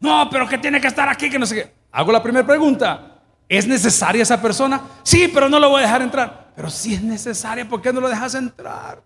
No, 0.00 0.28
pero 0.30 0.48
que 0.48 0.58
tiene 0.58 0.80
que 0.80 0.88
estar 0.88 1.08
aquí, 1.08 1.30
que 1.30 1.38
no 1.38 1.46
sé 1.46 1.54
qué. 1.54 1.74
Hago 1.92 2.12
la 2.12 2.22
primera 2.22 2.46
pregunta. 2.46 3.20
¿Es 3.48 3.66
necesaria 3.66 4.22
esa 4.22 4.40
persona? 4.40 4.80
Sí, 5.02 5.30
pero 5.32 5.48
no 5.48 5.58
lo 5.58 5.70
voy 5.70 5.80
a 5.80 5.86
dejar 5.86 6.02
entrar. 6.02 6.52
Pero 6.54 6.70
si 6.70 6.94
es 6.94 7.02
necesaria, 7.02 7.68
¿por 7.68 7.80
qué 7.80 7.92
no 7.92 8.00
lo 8.00 8.08
dejas 8.08 8.34
entrar? 8.34 9.02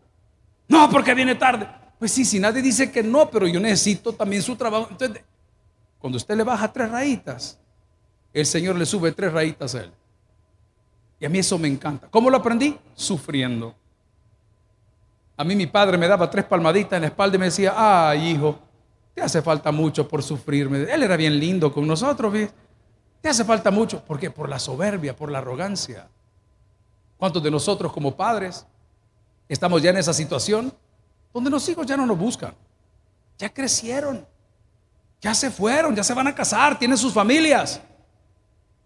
No, 0.68 0.88
porque 0.88 1.14
viene 1.14 1.34
tarde. 1.34 1.68
Pues 1.98 2.12
sí, 2.12 2.24
si 2.24 2.40
nadie 2.40 2.62
dice 2.62 2.90
que 2.90 3.02
no, 3.02 3.30
pero 3.30 3.46
yo 3.46 3.60
necesito 3.60 4.12
también 4.12 4.42
su 4.42 4.56
trabajo. 4.56 4.88
Entonces, 4.90 5.22
cuando 5.98 6.16
usted 6.16 6.36
le 6.36 6.44
baja 6.44 6.72
tres 6.72 6.90
rayitas, 6.90 7.58
el 8.32 8.46
Señor 8.46 8.76
le 8.76 8.86
sube 8.86 9.12
tres 9.12 9.32
rayitas 9.32 9.74
a 9.74 9.80
él. 9.80 9.92
Y 11.18 11.26
a 11.26 11.28
mí 11.28 11.38
eso 11.38 11.58
me 11.58 11.68
encanta. 11.68 12.08
¿Cómo 12.10 12.30
lo 12.30 12.38
aprendí? 12.38 12.78
Sufriendo. 12.94 13.74
A 15.36 15.44
mí 15.44 15.54
mi 15.54 15.66
padre 15.66 15.98
me 15.98 16.08
daba 16.08 16.30
tres 16.30 16.44
palmaditas 16.44 16.94
en 16.94 17.02
la 17.02 17.08
espalda 17.08 17.36
y 17.36 17.38
me 17.38 17.46
decía, 17.46 17.74
ay 17.76 18.30
hijo, 18.30 18.58
te 19.20 19.26
hace 19.26 19.42
falta 19.42 19.70
mucho 19.70 20.08
por 20.08 20.22
sufrirme. 20.22 20.78
Él 20.90 21.02
era 21.02 21.14
bien 21.14 21.38
lindo 21.38 21.70
con 21.70 21.86
nosotros. 21.86 22.32
Te 23.20 23.28
hace 23.28 23.44
falta 23.44 23.70
mucho. 23.70 24.02
¿Por 24.02 24.18
qué? 24.18 24.30
Por 24.30 24.48
la 24.48 24.58
soberbia, 24.58 25.14
por 25.14 25.30
la 25.30 25.38
arrogancia. 25.38 26.08
¿Cuántos 27.18 27.42
de 27.42 27.50
nosotros 27.50 27.92
como 27.92 28.16
padres 28.16 28.64
estamos 29.46 29.82
ya 29.82 29.90
en 29.90 29.98
esa 29.98 30.14
situación? 30.14 30.72
donde 31.34 31.50
los 31.50 31.68
hijos 31.68 31.86
ya 31.86 31.98
no 31.98 32.06
nos 32.06 32.18
buscan. 32.18 32.54
Ya 33.38 33.52
crecieron, 33.52 34.26
ya 35.20 35.34
se 35.34 35.50
fueron, 35.50 35.94
ya 35.94 36.02
se 36.02 36.14
van 36.14 36.26
a 36.26 36.34
casar, 36.34 36.78
tienen 36.78 36.98
sus 36.98 37.12
familias. 37.12 37.78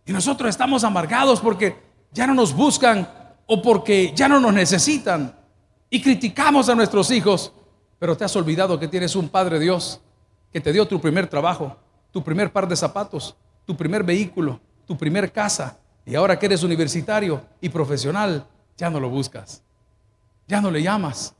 Y 0.04 0.12
nosotros 0.12 0.50
estamos 0.50 0.82
amargados 0.82 1.40
porque 1.40 1.80
ya 2.12 2.26
no 2.26 2.34
nos 2.34 2.52
buscan 2.52 3.08
o 3.46 3.62
porque 3.62 4.12
ya 4.16 4.28
no 4.28 4.40
nos 4.40 4.52
necesitan. 4.52 5.32
Y 5.88 6.02
criticamos 6.02 6.68
a 6.68 6.74
nuestros 6.74 7.12
hijos, 7.12 7.52
pero 8.00 8.16
te 8.16 8.24
has 8.24 8.34
olvidado 8.36 8.80
que 8.80 8.88
tienes 8.88 9.16
un 9.16 9.28
Padre 9.28 9.60
Dios 9.60 10.00
que 10.54 10.60
te 10.60 10.72
dio 10.72 10.86
tu 10.86 11.00
primer 11.00 11.26
trabajo, 11.26 11.76
tu 12.12 12.22
primer 12.22 12.52
par 12.52 12.68
de 12.68 12.76
zapatos, 12.76 13.34
tu 13.66 13.76
primer 13.76 14.04
vehículo, 14.04 14.60
tu 14.86 14.96
primer 14.96 15.32
casa. 15.32 15.80
Y 16.06 16.14
ahora 16.14 16.38
que 16.38 16.46
eres 16.46 16.62
universitario 16.62 17.42
y 17.60 17.68
profesional, 17.68 18.46
ya 18.76 18.88
no 18.88 19.00
lo 19.00 19.10
buscas, 19.10 19.64
ya 20.46 20.60
no 20.60 20.70
le 20.70 20.80
llamas. 20.80 21.34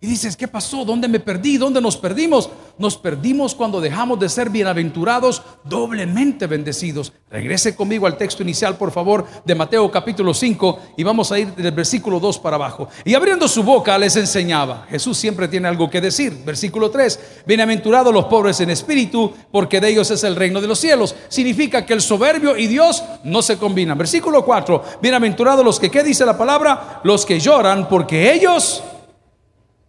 Y 0.00 0.06
dices, 0.06 0.36
¿qué 0.36 0.46
pasó? 0.46 0.84
¿Dónde 0.84 1.08
me 1.08 1.18
perdí? 1.18 1.56
¿Dónde 1.56 1.80
nos 1.80 1.96
perdimos? 1.96 2.48
Nos 2.78 2.96
perdimos 2.96 3.52
cuando 3.52 3.80
dejamos 3.80 4.20
de 4.20 4.28
ser 4.28 4.48
bienaventurados, 4.48 5.42
doblemente 5.64 6.46
bendecidos. 6.46 7.12
Regrese 7.28 7.74
conmigo 7.74 8.06
al 8.06 8.16
texto 8.16 8.44
inicial, 8.44 8.76
por 8.76 8.92
favor, 8.92 9.26
de 9.44 9.56
Mateo 9.56 9.90
capítulo 9.90 10.32
5 10.32 10.78
y 10.96 11.02
vamos 11.02 11.32
a 11.32 11.40
ir 11.40 11.52
del 11.52 11.72
versículo 11.72 12.20
2 12.20 12.38
para 12.38 12.54
abajo. 12.54 12.88
Y 13.04 13.14
abriendo 13.14 13.48
su 13.48 13.64
boca 13.64 13.98
les 13.98 14.14
enseñaba. 14.14 14.86
Jesús 14.88 15.18
siempre 15.18 15.48
tiene 15.48 15.66
algo 15.66 15.90
que 15.90 16.00
decir. 16.00 16.44
Versículo 16.46 16.92
3, 16.92 17.42
bienaventurados 17.44 18.14
los 18.14 18.26
pobres 18.26 18.60
en 18.60 18.70
espíritu, 18.70 19.32
porque 19.50 19.80
de 19.80 19.88
ellos 19.88 20.12
es 20.12 20.22
el 20.22 20.36
reino 20.36 20.60
de 20.60 20.68
los 20.68 20.78
cielos. 20.78 21.16
Significa 21.26 21.84
que 21.84 21.94
el 21.94 22.02
soberbio 22.02 22.56
y 22.56 22.68
Dios 22.68 23.02
no 23.24 23.42
se 23.42 23.58
combinan. 23.58 23.98
Versículo 23.98 24.44
4, 24.44 24.84
bienaventurados 25.02 25.64
los 25.64 25.80
que, 25.80 25.90
¿qué 25.90 26.04
dice 26.04 26.24
la 26.24 26.38
palabra? 26.38 27.00
Los 27.02 27.26
que 27.26 27.40
lloran, 27.40 27.88
porque 27.88 28.32
ellos 28.32 28.80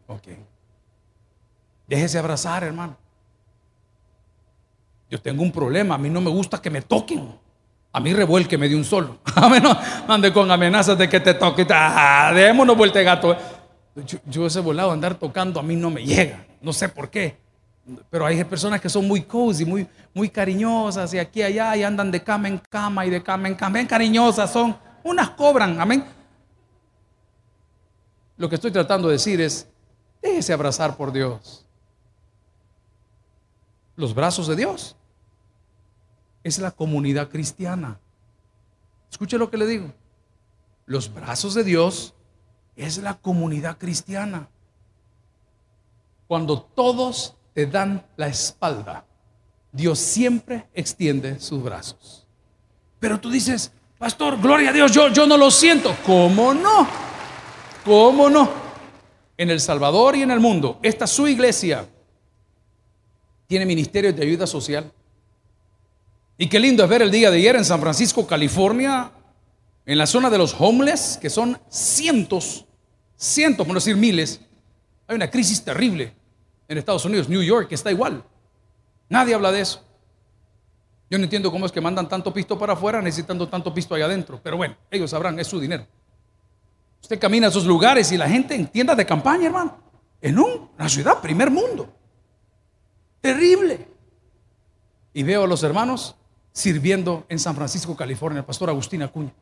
Ok. 0.10 0.28
Déjese 1.88 2.18
abrazar, 2.18 2.64
hermano. 2.64 2.98
Yo 5.10 5.22
tengo 5.22 5.44
un 5.44 5.52
problema. 5.52 5.96
A 5.96 5.98
mí 5.98 6.10
no 6.10 6.20
me 6.20 6.32
gusta 6.32 6.62
que 6.62 6.70
me 6.70 6.82
toquen. 6.82 7.32
A 7.92 8.00
mí 8.00 8.14
revuélqueme 8.14 8.68
de 8.68 8.76
un 8.76 8.84
solo. 8.84 9.20
A 9.36 9.48
mí 9.50 9.58
no 9.62 9.76
ande 10.08 10.34
con 10.34 10.50
amenazas 10.52 10.98
de 10.98 11.08
que 11.08 11.20
te 11.20 11.36
toque. 11.36 11.66
Ah, 11.70 12.32
démonos 12.34 12.76
vuelta 12.76 13.02
gato. 13.02 13.36
Yo, 14.26 14.48
ese 14.48 14.60
volado 14.60 14.92
andar 14.92 15.16
tocando 15.16 15.60
a 15.60 15.64
mí 15.64 15.76
no 15.76 15.90
me 15.90 16.04
llega. 16.04 16.46
No 16.62 16.74
sé 16.74 16.90
por 16.90 17.10
qué. 17.10 17.38
Pero 18.10 18.26
hay 18.26 18.44
personas 18.44 18.80
que 18.82 18.90
son 18.90 19.08
muy 19.08 19.24
cozy, 19.24 19.66
muy, 19.66 19.88
muy 20.14 20.30
cariñosas 20.30 21.14
y 21.14 21.20
aquí 21.20 21.40
y 21.40 21.44
allá 21.44 21.76
y 21.76 21.84
andan 21.84 22.12
de 22.12 22.24
cama 22.24 22.48
en 22.48 22.60
cama 22.60 23.06
y 23.06 23.10
de 23.10 23.22
cama 23.22 23.48
en 23.48 23.56
cama. 23.56 23.76
Bien 23.76 23.88
cariñosas 23.88 24.52
son. 24.52 24.78
Unas 25.04 25.32
cobran. 25.32 25.80
Amén. 25.80 26.04
Lo 28.38 28.48
que 28.48 28.56
estoy 28.56 28.72
tratando 28.72 29.08
de 29.08 29.14
decir 29.14 29.42
es, 29.42 29.68
Déjese 30.22 30.54
abrazar 30.54 30.98
por 30.98 31.12
Dios. 31.12 31.66
Los 33.96 34.14
brazos 34.14 34.48
de 34.48 34.56
Dios 34.56 34.96
es 36.44 36.60
la 36.60 36.72
comunidad 36.72 37.30
cristiana. 37.30 38.00
Escuche 39.12 39.38
lo 39.38 39.50
que 39.50 39.58
le 39.58 39.68
digo. 39.68 39.94
Los 40.86 41.14
brazos 41.14 41.54
de 41.54 41.64
Dios 41.64 42.14
es 42.76 42.98
la 42.98 43.16
comunidad 43.16 43.78
cristiana. 43.78 44.50
Cuando 46.28 46.62
todos 46.62 47.36
te 47.54 47.66
dan 47.66 48.06
la 48.16 48.28
espalda, 48.28 49.06
Dios 49.72 50.00
siempre 50.00 50.68
extiende 50.74 51.40
sus 51.40 51.62
brazos. 51.62 52.26
Pero 53.00 53.20
tú 53.20 53.30
dices, 53.30 53.72
pastor, 53.98 54.40
gloria 54.40 54.70
a 54.70 54.74
Dios, 54.74 54.92
yo, 54.92 55.10
yo 55.10 55.28
no 55.28 55.38
lo 55.38 55.52
siento. 55.52 55.96
¿Cómo 56.06 56.54
no? 56.54 56.88
¿Cómo 57.86 58.30
no? 58.30 58.50
En 59.40 59.50
El 59.50 59.62
Salvador 59.62 60.18
y 60.18 60.22
en 60.22 60.32
el 60.32 60.42
mundo, 60.42 60.80
esta 60.84 61.08
su 61.08 61.26
iglesia 61.26 61.88
tiene 63.48 63.66
ministerios 63.66 64.14
de 64.14 64.22
ayuda 64.22 64.46
social. 64.46 64.92
Y 66.38 66.50
qué 66.50 66.60
lindo 66.60 66.84
es 66.84 66.90
ver 66.90 67.04
el 67.04 67.10
día 67.10 67.32
de 67.32 67.38
ayer 67.38 67.56
en 67.56 67.64
San 67.64 67.80
Francisco, 67.80 68.28
California, 68.28 69.14
en 69.86 69.98
la 69.98 70.06
zona 70.08 70.30
de 70.30 70.38
los 70.38 70.54
homeless, 70.60 71.18
que 71.22 71.30
son 71.30 71.58
cientos, 71.70 72.66
cientos, 73.16 73.66
por 73.66 73.74
no 73.74 73.80
decir 73.80 73.96
miles. 73.96 74.42
Hay 75.08 75.16
una 75.16 75.32
crisis 75.32 75.64
terrible 75.64 76.14
en 76.68 76.78
Estados 76.78 77.06
Unidos, 77.06 77.30
New 77.30 77.42
York, 77.42 77.72
está 77.72 77.92
igual. 77.92 78.22
Nadie 79.08 79.36
habla 79.36 79.54
de 79.54 79.62
eso. 79.62 79.82
Yo 81.10 81.18
no 81.18 81.24
entiendo 81.24 81.50
cómo 81.50 81.66
es 81.66 81.72
que 81.72 81.80
mandan 81.80 82.10
tanto 82.10 82.34
pisto 82.34 82.60
para 82.60 82.74
afuera 82.74 83.02
necesitando 83.02 83.48
tanto 83.48 83.74
pisto 83.74 83.96
allá 83.96 84.04
adentro. 84.04 84.42
Pero 84.44 84.58
bueno, 84.58 84.76
ellos 84.92 85.12
sabrán, 85.12 85.40
es 85.40 85.48
su 85.48 85.62
dinero. 85.62 85.88
Usted 87.02 87.20
camina 87.20 87.48
a 87.48 87.50
esos 87.50 87.66
lugares 87.66 88.12
y 88.12 88.18
la 88.18 88.30
gente 88.30 88.56
en 88.56 88.68
tiendas 88.68 88.98
de 88.98 89.06
campaña, 89.06 89.48
hermano. 89.48 89.78
En 90.22 90.38
una 90.38 90.90
ciudad, 90.90 91.22
primer 91.22 91.50
mundo. 91.50 91.92
Terrible. 93.22 93.88
Y 95.14 95.24
veo 95.24 95.44
a 95.44 95.48
los 95.48 95.64
hermanos 95.64 96.16
sirviendo 96.52 97.26
en 97.30 97.40
San 97.40 97.56
Francisco, 97.56 97.96
California, 97.96 98.40
el 98.40 98.46
pastor 98.46 98.70
Agustín 98.70 99.02
Acuña. 99.02 99.34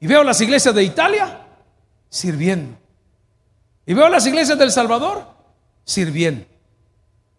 Y 0.00 0.06
veo 0.06 0.22
las 0.22 0.40
iglesias 0.40 0.74
de 0.74 0.84
Italia 0.84 1.46
sirviendo. 2.08 2.78
Y 3.84 3.94
veo 3.94 4.08
las 4.08 4.26
iglesias 4.26 4.58
del 4.58 4.70
Salvador 4.70 5.26
sirviendo. 5.84 6.46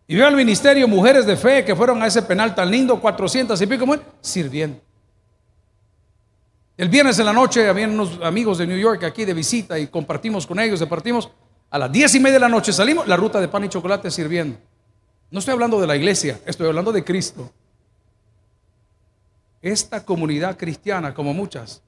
Y 0.08 0.16
veo 0.16 0.28
al 0.28 0.36
ministerio 0.36 0.88
Mujeres 0.88 1.26
de 1.26 1.38
Fe 1.38 1.64
que 1.64 1.76
fueron 1.76 2.02
a 2.02 2.08
ese 2.08 2.24
penal 2.24 2.56
tan 2.56 2.70
lindo, 2.72 3.00
400 3.00 3.62
y 3.62 3.68
pico, 3.68 3.86
sirviendo. 4.22 4.82
El 6.80 6.88
viernes 6.88 7.20
en 7.20 7.26
la 7.26 7.34
noche 7.34 7.68
habían 7.68 7.92
unos 7.92 8.22
amigos 8.24 8.58
de 8.58 8.66
New 8.66 8.78
York 8.78 9.04
aquí 9.04 9.26
de 9.26 9.34
visita 9.34 9.78
y 9.78 9.88
compartimos 9.88 10.48
con 10.48 10.62
ellos, 10.62 10.80
departimos. 10.80 11.30
A 11.70 11.78
las 11.78 11.92
diez 11.92 12.16
y 12.16 12.22
media 12.22 12.36
de 12.36 12.40
la 12.40 12.48
noche 12.48 12.72
salimos 12.72 13.06
la 13.06 13.18
ruta 13.18 13.42
de 13.42 13.50
pan 13.50 13.66
y 13.66 13.68
chocolate 13.68 14.10
sirviendo. 14.10 14.58
No 15.30 15.40
estoy 15.40 15.56
hablando 15.56 15.82
de 15.82 15.86
la 15.86 15.98
iglesia, 15.98 16.40
estoy 16.46 16.68
hablando 16.68 16.94
de 16.94 17.04
Cristo. 17.04 17.52
Esta 19.62 20.06
comunidad 20.06 20.58
cristiana, 20.58 21.14
como 21.14 21.34
muchas, 21.34 21.82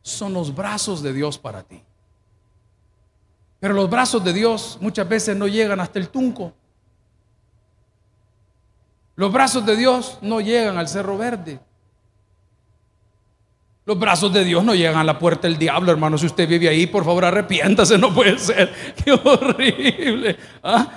son 0.00 0.32
los 0.32 0.54
brazos 0.54 1.02
de 1.02 1.12
Dios 1.12 1.38
para 1.38 1.64
ti. 1.64 1.82
Pero 3.58 3.74
los 3.74 3.90
brazos 3.90 4.22
de 4.22 4.32
Dios 4.32 4.78
muchas 4.80 5.08
veces 5.08 5.36
no 5.36 5.48
llegan 5.48 5.80
hasta 5.80 5.98
el 5.98 6.08
tunco. 6.08 6.52
Los 9.16 9.32
brazos 9.32 9.66
de 9.66 9.74
Dios 9.74 10.20
no 10.22 10.40
llegan 10.40 10.78
al 10.78 10.86
Cerro 10.86 11.18
Verde. 11.18 11.58
Los 13.86 13.96
brazos 13.96 14.32
de 14.32 14.44
Dios 14.44 14.64
no 14.64 14.74
llegan 14.74 14.96
a 14.96 15.04
la 15.04 15.16
puerta 15.16 15.46
del 15.46 15.56
diablo, 15.56 15.92
hermano. 15.92 16.18
Si 16.18 16.26
usted 16.26 16.48
vive 16.48 16.68
ahí, 16.68 16.88
por 16.88 17.04
favor, 17.04 17.24
arrepiéntase, 17.24 17.96
no 17.96 18.12
puede 18.12 18.36
ser. 18.36 18.74
Qué 19.04 19.12
horrible. 19.12 20.36
¿Ah? 20.60 20.88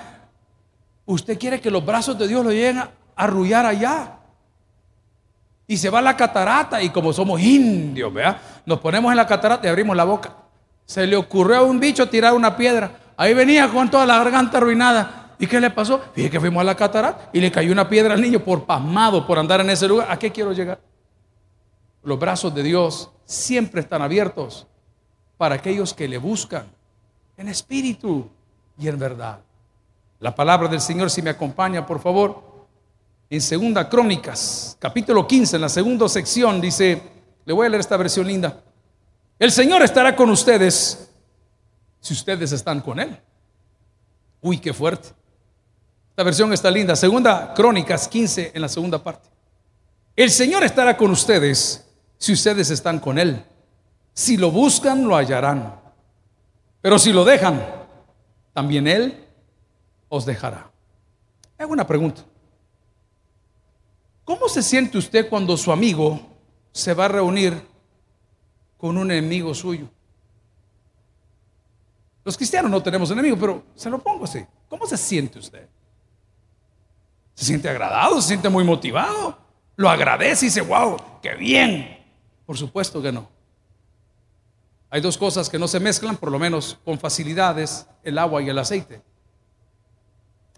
Usted 1.06 1.38
quiere 1.38 1.62
que 1.62 1.70
los 1.70 1.86
brazos 1.86 2.18
de 2.18 2.28
Dios 2.28 2.44
lo 2.44 2.52
lleguen 2.52 2.80
a 2.80 2.92
arrullar 3.16 3.68
allá. 3.68 4.18
Y 5.68 5.78
se 5.78 5.92
va 5.92 6.00
a 6.00 6.02
la 6.02 6.18
catarata 6.18 6.82
y 6.82 6.90
como 6.90 7.14
somos 7.14 7.40
indios, 7.40 8.12
¿vea? 8.12 8.42
Nos 8.66 8.80
ponemos 8.80 9.12
en 9.12 9.18
la 9.18 9.28
catarata 9.28 9.68
y 9.68 9.70
abrimos 9.70 9.96
la 9.96 10.04
boca. 10.04 10.36
Se 10.84 11.06
le 11.06 11.16
ocurrió 11.16 11.58
a 11.58 11.62
un 11.62 11.80
bicho 11.80 12.10
tirar 12.10 12.34
una 12.34 12.58
piedra. 12.58 12.92
Ahí 13.16 13.36
venía 13.36 13.68
con 13.68 13.92
toda 13.92 14.08
la 14.08 14.18
garganta 14.18 14.58
arruinada. 14.58 15.36
¿Y 15.38 15.46
qué 15.46 15.60
le 15.60 15.70
pasó? 15.70 16.02
Fíjate 16.16 16.32
que 16.32 16.40
fuimos 16.40 16.62
a 16.62 16.64
la 16.64 16.74
catarata 16.74 17.30
y 17.34 17.40
le 17.40 17.52
cayó 17.52 17.72
una 17.72 17.88
piedra 17.88 18.16
al 18.16 18.22
niño 18.22 18.40
por 18.40 18.66
pasmado, 18.66 19.28
por 19.28 19.38
andar 19.38 19.62
en 19.62 19.70
ese 19.70 19.88
lugar. 19.88 20.08
¿A 20.10 20.18
qué 20.18 20.32
quiero 20.32 20.54
llegar? 20.54 20.80
Los 22.04 22.20
brazos 22.20 22.54
de 22.54 22.64
Dios 22.64 23.10
siempre 23.26 23.82
están 23.82 24.02
abiertos 24.02 24.68
para 25.38 25.56
aquellos 25.56 25.94
que 25.94 26.08
le 26.08 26.18
buscan 26.18 26.68
en 27.38 27.48
espíritu 27.48 28.30
y 28.78 28.88
en 28.88 29.00
verdad. 29.00 29.40
La 30.20 30.36
palabra 30.36 30.68
del 30.68 30.82
Señor, 30.82 31.10
si 31.10 31.22
me 31.22 31.30
acompaña, 31.30 31.86
por 31.86 32.00
favor, 32.00 32.44
en 33.30 33.42
Segunda 33.42 33.88
Crónicas, 33.88 34.76
capítulo 34.80 35.28
15, 35.28 35.56
en 35.56 35.62
la 35.62 35.70
segunda 35.70 36.10
sección, 36.10 36.60
dice, 36.60 37.02
le 37.46 37.54
voy 37.54 37.68
a 37.68 37.70
leer 37.70 37.80
esta 37.80 37.96
versión 37.96 38.28
linda. 38.28 38.62
El 39.38 39.52
Señor 39.52 39.82
estará 39.82 40.16
con 40.16 40.30
ustedes 40.30 41.10
si 42.02 42.14
ustedes 42.14 42.52
están 42.52 42.82
con 42.82 43.00
Él. 43.00 43.18
Uy, 44.42 44.58
qué 44.58 44.74
fuerte. 44.74 45.10
Esta 46.10 46.24
versión 46.24 46.52
está 46.52 46.70
linda. 46.72 46.96
Segunda 46.96 47.54
Crónicas 47.54 48.08
15 48.08 48.52
en 48.54 48.62
la 48.62 48.68
segunda 48.68 49.02
parte. 49.02 49.30
El 50.16 50.30
Señor 50.32 50.64
estará 50.64 50.98
con 50.98 51.12
ustedes 51.12 51.89
si 52.20 52.34
ustedes 52.34 52.70
están 52.70 53.00
con 53.00 53.18
Él. 53.18 53.44
Si 54.14 54.38
lo 54.38 54.52
buscan, 54.52 55.08
lo 55.08 55.16
hallarán. 55.16 55.80
Pero 56.82 57.00
si 57.00 57.12
lo 57.12 57.24
dejan, 57.24 57.66
también 58.54 58.88
Él 58.88 59.26
os 60.10 60.26
dejará. 60.26 60.70
Hago 61.58 61.72
una 61.72 61.88
pregunta. 61.88 62.22
¿Cómo 64.26 64.48
se 64.48 64.62
siente 64.62 64.98
usted 64.98 65.28
cuando 65.30 65.58
su 65.58 65.72
amigo 65.72 66.20
se 66.72 66.94
va 66.94 67.06
a 67.06 67.08
reunir 67.08 67.66
con 68.78 68.98
un 68.98 69.10
enemigo 69.10 69.56
suyo? 69.56 69.90
Los 72.24 72.38
cristianos 72.38 72.70
no 72.70 72.84
tenemos 72.84 73.10
enemigos, 73.10 73.40
pero 73.40 73.64
se 73.76 73.90
lo 73.90 73.98
pongo 73.98 74.26
así. 74.26 74.46
¿Cómo 74.68 74.86
se 74.86 74.98
siente 74.98 75.40
usted? 75.40 75.68
¿Se 77.34 77.46
siente 77.46 77.70
agradado? 77.70 78.22
¿Se 78.22 78.28
siente 78.28 78.50
muy 78.50 78.64
motivado? 78.64 79.38
¿Lo 79.78 79.90
agradece 79.90 80.46
y 80.46 80.50
dice, 80.50 80.62
wow, 80.62 80.98
qué 81.22 81.36
bien? 81.36 81.99
Por 82.50 82.58
supuesto 82.58 83.00
que 83.00 83.12
no. 83.12 83.30
Hay 84.90 85.02
dos 85.02 85.20
cosas 85.20 85.52
que 85.52 85.60
no 85.60 85.68
se 85.68 85.80
mezclan, 85.80 86.18
por 86.18 86.32
lo 86.32 86.40
menos 86.40 86.80
con 86.84 86.98
facilidades, 86.98 87.86
el 88.04 88.18
agua 88.18 88.42
y 88.42 88.50
el 88.50 88.58
aceite. 88.58 89.04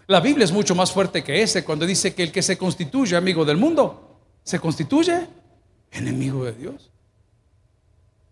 La 0.07 0.21
Biblia 0.21 0.45
es 0.45 0.53
mucho 0.53 0.73
más 0.73 0.89
fuerte 0.89 1.21
que 1.21 1.41
ese 1.43 1.65
cuando 1.65 1.85
dice 1.85 2.15
que 2.15 2.23
el 2.23 2.31
que 2.31 2.41
se 2.41 2.57
constituye 2.57 3.17
amigo 3.17 3.43
del 3.43 3.57
mundo, 3.57 4.21
se 4.41 4.57
constituye 4.57 5.27
enemigo 5.91 6.45
de 6.45 6.53
Dios. 6.53 6.89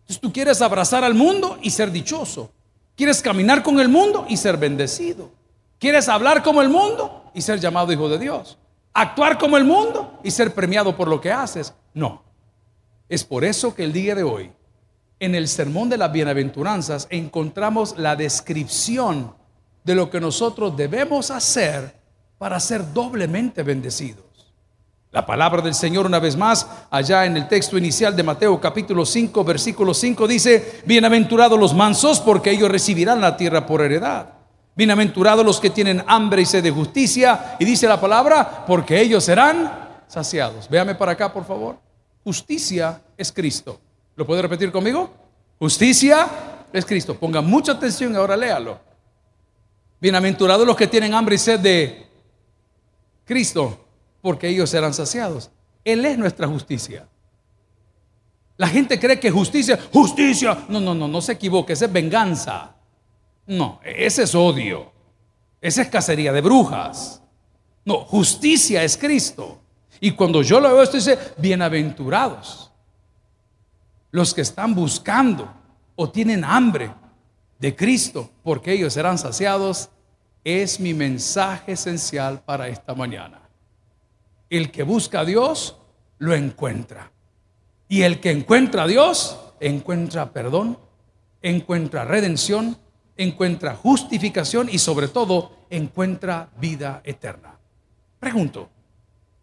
Entonces 0.04 0.22
tú 0.22 0.32
quieres 0.32 0.62
abrazar 0.62 1.04
al 1.04 1.13
mundo 1.13 1.60
y 1.62 1.72
ser 1.72 1.91
dichoso. 1.91 2.54
Quieres 2.95 3.22
caminar 3.22 3.62
con 3.62 3.82
el 3.82 3.89
mundo 3.89 4.26
y 4.30 4.38
ser 4.38 4.56
bendecido. 4.56 5.32
Quieres 5.80 6.08
hablar 6.08 6.43
como 6.43 6.62
el 6.62 6.69
mundo 6.69 7.30
y 7.34 7.41
ser 7.41 7.60
llamado 7.60 7.91
hijo 7.91 8.08
de 8.08 8.19
Dios. 8.19 8.58
Actuar 8.93 9.38
como 9.38 9.58
el 9.58 9.65
mundo 9.65 10.17
y 10.24 10.32
ser 10.32 10.54
premiado 10.54 10.95
por 10.95 11.10
lo 11.10 11.19
que 11.19 11.34
haces. 11.34 11.74
No. 11.93 12.29
Es 13.10 13.24
por 13.24 13.43
eso 13.43 13.74
que 13.74 13.84
el 13.84 13.91
día 13.91 14.13
de 14.13 14.22
hoy, 14.22 14.52
en 15.19 15.34
el 15.34 15.48
sermón 15.48 15.89
de 15.89 15.98
las 15.98 16.12
bienaventuranzas, 16.12 17.08
encontramos 17.10 17.98
la 17.98 18.15
descripción 18.15 19.34
de 19.84 19.95
lo 19.95 20.12
que 20.12 20.22
nosotros 20.22 20.78
debemos 20.78 21.32
hacer 21.32 21.95
para 22.38 22.60
ser 22.60 22.93
doblemente 22.93 23.63
bendecidos. 23.63 24.26
La 25.12 25.26
palabra 25.26 25.63
del 25.63 25.74
Señor 25.74 26.06
una 26.06 26.19
vez 26.19 26.38
más, 26.38 26.67
allá 26.91 27.26
en 27.26 27.36
el 27.36 27.48
texto 27.48 27.80
inicial 27.80 28.15
de 28.15 28.22
Mateo 28.22 28.62
capítulo 28.62 29.04
5, 29.04 29.43
versículo 29.43 29.95
5 29.95 30.28
dice, 30.28 30.82
bienaventurados 30.86 31.60
los 31.60 31.74
mansos 31.74 32.19
porque 32.19 32.52
ellos 32.52 32.69
recibirán 32.69 33.19
la 33.19 33.36
tierra 33.36 33.65
por 33.65 33.82
heredad. 33.82 34.34
Bienaventurados 34.76 35.43
los 35.43 35.60
que 35.60 35.72
tienen 35.72 36.04
hambre 36.06 36.43
y 36.43 36.45
sed 36.45 36.63
de 36.63 36.72
justicia. 36.72 37.58
Y 37.60 37.65
dice 37.65 37.88
la 37.88 38.00
palabra, 38.00 38.63
porque 38.65 39.02
ellos 39.02 39.24
serán 39.26 39.89
saciados. 40.08 40.69
Véame 40.69 40.95
para 40.95 41.13
acá, 41.13 41.34
por 41.34 41.43
favor. 41.43 41.88
Justicia 42.23 43.01
es 43.17 43.32
Cristo. 43.32 43.79
¿Lo 44.15 44.25
puede 44.25 44.41
repetir 44.41 44.71
conmigo? 44.71 45.13
Justicia 45.58 46.27
es 46.71 46.86
Cristo. 46.86 47.17
Ponga 47.17 47.41
mucha 47.41 47.73
atención, 47.73 48.15
ahora 48.15 48.36
léalo. 48.36 48.79
Bienaventurados 50.01 50.65
los 50.65 50.75
que 50.75 50.88
tienen 50.88 51.13
hambre 51.13 51.36
y 51.36 51.38
sed 51.38 51.60
de 51.60 52.08
Cristo, 53.25 53.86
porque 54.21 54.47
ellos 54.47 54.69
serán 54.69 54.93
saciados. 54.93 55.51
Él 55.84 56.05
es 56.05 56.17
nuestra 56.17 56.47
justicia. 56.47 57.08
La 58.58 58.67
gente 58.67 58.99
cree 58.99 59.19
que 59.19 59.32
justicia, 59.32 59.79
justicia. 59.93 60.65
No, 60.67 60.79
no, 60.79 60.93
no, 60.93 61.08
no 61.08 61.21
se 61.21 61.34
equivoque, 61.34 61.73
esa 61.73 61.86
es 61.86 61.93
venganza. 61.93 62.75
No, 63.47 63.79
ese 63.84 64.23
es 64.23 64.36
odio. 64.36 64.91
Esa 65.62 65.82
es 65.82 65.88
cacería 65.89 66.32
de 66.32 66.41
brujas. 66.41 67.21
No, 67.86 68.05
justicia 68.05 68.84
es 68.84 68.97
Cristo. 68.97 69.62
Y 70.00 70.12
cuando 70.12 70.42
yo 70.42 70.60
lo 70.60 70.70
veo, 70.70 70.84
esto 70.84 70.98
dice, 70.98 71.18
bienaventurados. 71.38 72.72
Los 74.12 74.34
que 74.34 74.42
están 74.42 74.74
buscando 74.74 75.54
o 75.96 76.10
tienen 76.10 76.44
hambre 76.44 76.92
de 77.60 77.76
Cristo, 77.76 78.30
porque 78.44 78.74
ellos 78.74 78.94
serán 78.94 79.18
saciados, 79.18 79.90
es 80.44 80.80
mi 80.80 80.94
mensaje 80.94 81.74
esencial 81.74 82.42
para 82.42 82.70
esta 82.70 82.96
mañana. 82.96 83.42
El 84.50 84.72
que 84.72 84.84
busca 84.84 85.22
a 85.22 85.26
Dios, 85.26 85.78
lo 86.18 86.34
encuentra. 86.34 87.12
Y 87.88 88.04
el 88.04 88.20
que 88.20 88.32
encuentra 88.32 88.84
a 88.84 88.88
Dios, 88.88 89.38
encuentra 89.60 90.32
perdón, 90.32 90.80
encuentra 91.42 92.06
redención, 92.06 92.78
encuentra 93.18 93.76
justificación 93.76 94.70
y 94.72 94.80
sobre 94.80 95.08
todo 95.08 95.52
encuentra 95.70 96.50
vida 96.60 97.02
eterna. 97.04 97.58
Pregunto, 98.20 98.70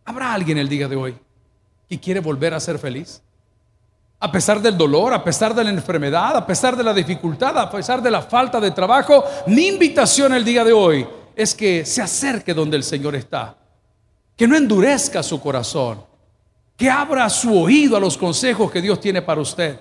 ¿Habrá 0.06 0.32
alguien 0.32 0.56
el 0.56 0.68
día 0.68 0.86
de 0.86 0.94
hoy 0.94 1.18
que 1.88 1.98
quiere 1.98 2.20
volver 2.20 2.54
a 2.54 2.60
ser 2.60 2.78
feliz? 2.78 3.20
A 4.20 4.30
pesar 4.30 4.62
del 4.62 4.78
dolor, 4.78 5.12
a 5.12 5.22
pesar 5.22 5.52
de 5.52 5.64
la 5.64 5.70
enfermedad, 5.70 6.36
a 6.36 6.46
pesar 6.46 6.76
de 6.76 6.84
la 6.84 6.94
dificultad, 6.94 7.58
a 7.58 7.68
pesar 7.68 8.00
de 8.00 8.10
la 8.10 8.22
falta 8.22 8.60
de 8.60 8.70
trabajo, 8.70 9.24
mi 9.48 9.66
invitación 9.66 10.32
el 10.32 10.44
día 10.44 10.64
de 10.64 10.72
hoy 10.72 11.06
es 11.34 11.54
que 11.54 11.84
se 11.84 12.00
acerque 12.00 12.54
donde 12.54 12.76
el 12.76 12.84
Señor 12.84 13.16
está, 13.16 13.56
que 14.36 14.46
no 14.46 14.56
endurezca 14.56 15.24
su 15.24 15.40
corazón, 15.40 16.02
que 16.76 16.88
abra 16.88 17.28
su 17.28 17.60
oído 17.60 17.96
a 17.96 18.00
los 18.00 18.16
consejos 18.16 18.70
que 18.70 18.80
Dios 18.80 19.00
tiene 19.00 19.22
para 19.22 19.40
usted, 19.40 19.80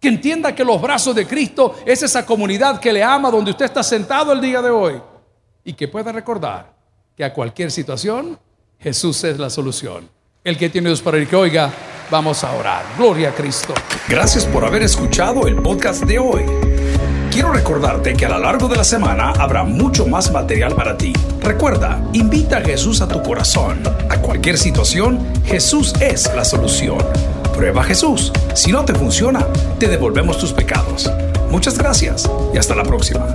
que 0.00 0.08
entienda 0.08 0.54
que 0.54 0.64
los 0.64 0.80
brazos 0.80 1.16
de 1.16 1.26
Cristo 1.26 1.74
es 1.84 2.00
esa 2.02 2.24
comunidad 2.24 2.78
que 2.78 2.92
le 2.92 3.02
ama 3.02 3.28
donde 3.28 3.50
usted 3.50 3.64
está 3.64 3.82
sentado 3.82 4.32
el 4.32 4.40
día 4.40 4.62
de 4.62 4.70
hoy 4.70 5.02
y 5.64 5.72
que 5.72 5.88
pueda 5.88 6.12
recordar 6.12 6.72
que 7.16 7.24
a 7.24 7.34
cualquier 7.34 7.72
situación 7.72 8.38
Jesús 8.78 9.24
es 9.24 9.38
la 9.38 9.50
solución. 9.50 10.08
El 10.42 10.58
que 10.58 10.68
tiene 10.68 10.88
Dios 10.88 11.00
para 11.00 11.16
el 11.16 11.26
que 11.26 11.36
oiga, 11.36 11.72
vamos 12.10 12.44
a 12.44 12.52
orar. 12.52 12.84
Gloria 12.98 13.30
a 13.30 13.34
Cristo. 13.34 13.74
Gracias 14.08 14.44
por 14.44 14.64
haber 14.64 14.82
escuchado 14.82 15.46
el 15.46 15.56
podcast 15.56 16.04
de 16.04 16.18
hoy. 16.18 16.42
Quiero 17.30 17.52
recordarte 17.52 18.14
que 18.14 18.26
a 18.26 18.28
lo 18.28 18.38
largo 18.38 18.68
de 18.68 18.76
la 18.76 18.84
semana 18.84 19.30
habrá 19.30 19.64
mucho 19.64 20.06
más 20.06 20.30
material 20.30 20.74
para 20.76 20.96
ti. 20.96 21.12
Recuerda, 21.40 22.00
invita 22.12 22.58
a 22.58 22.60
Jesús 22.60 23.00
a 23.00 23.08
tu 23.08 23.22
corazón. 23.22 23.82
A 24.08 24.18
cualquier 24.18 24.56
situación, 24.56 25.18
Jesús 25.44 25.94
es 26.00 26.32
la 26.34 26.44
solución. 26.44 26.98
Prueba 27.54 27.82
Jesús. 27.82 28.32
Si 28.54 28.70
no 28.70 28.84
te 28.84 28.94
funciona, 28.94 29.46
te 29.78 29.88
devolvemos 29.88 30.38
tus 30.38 30.52
pecados. 30.52 31.10
Muchas 31.50 31.76
gracias 31.78 32.30
y 32.52 32.58
hasta 32.58 32.74
la 32.74 32.84
próxima. 32.84 33.26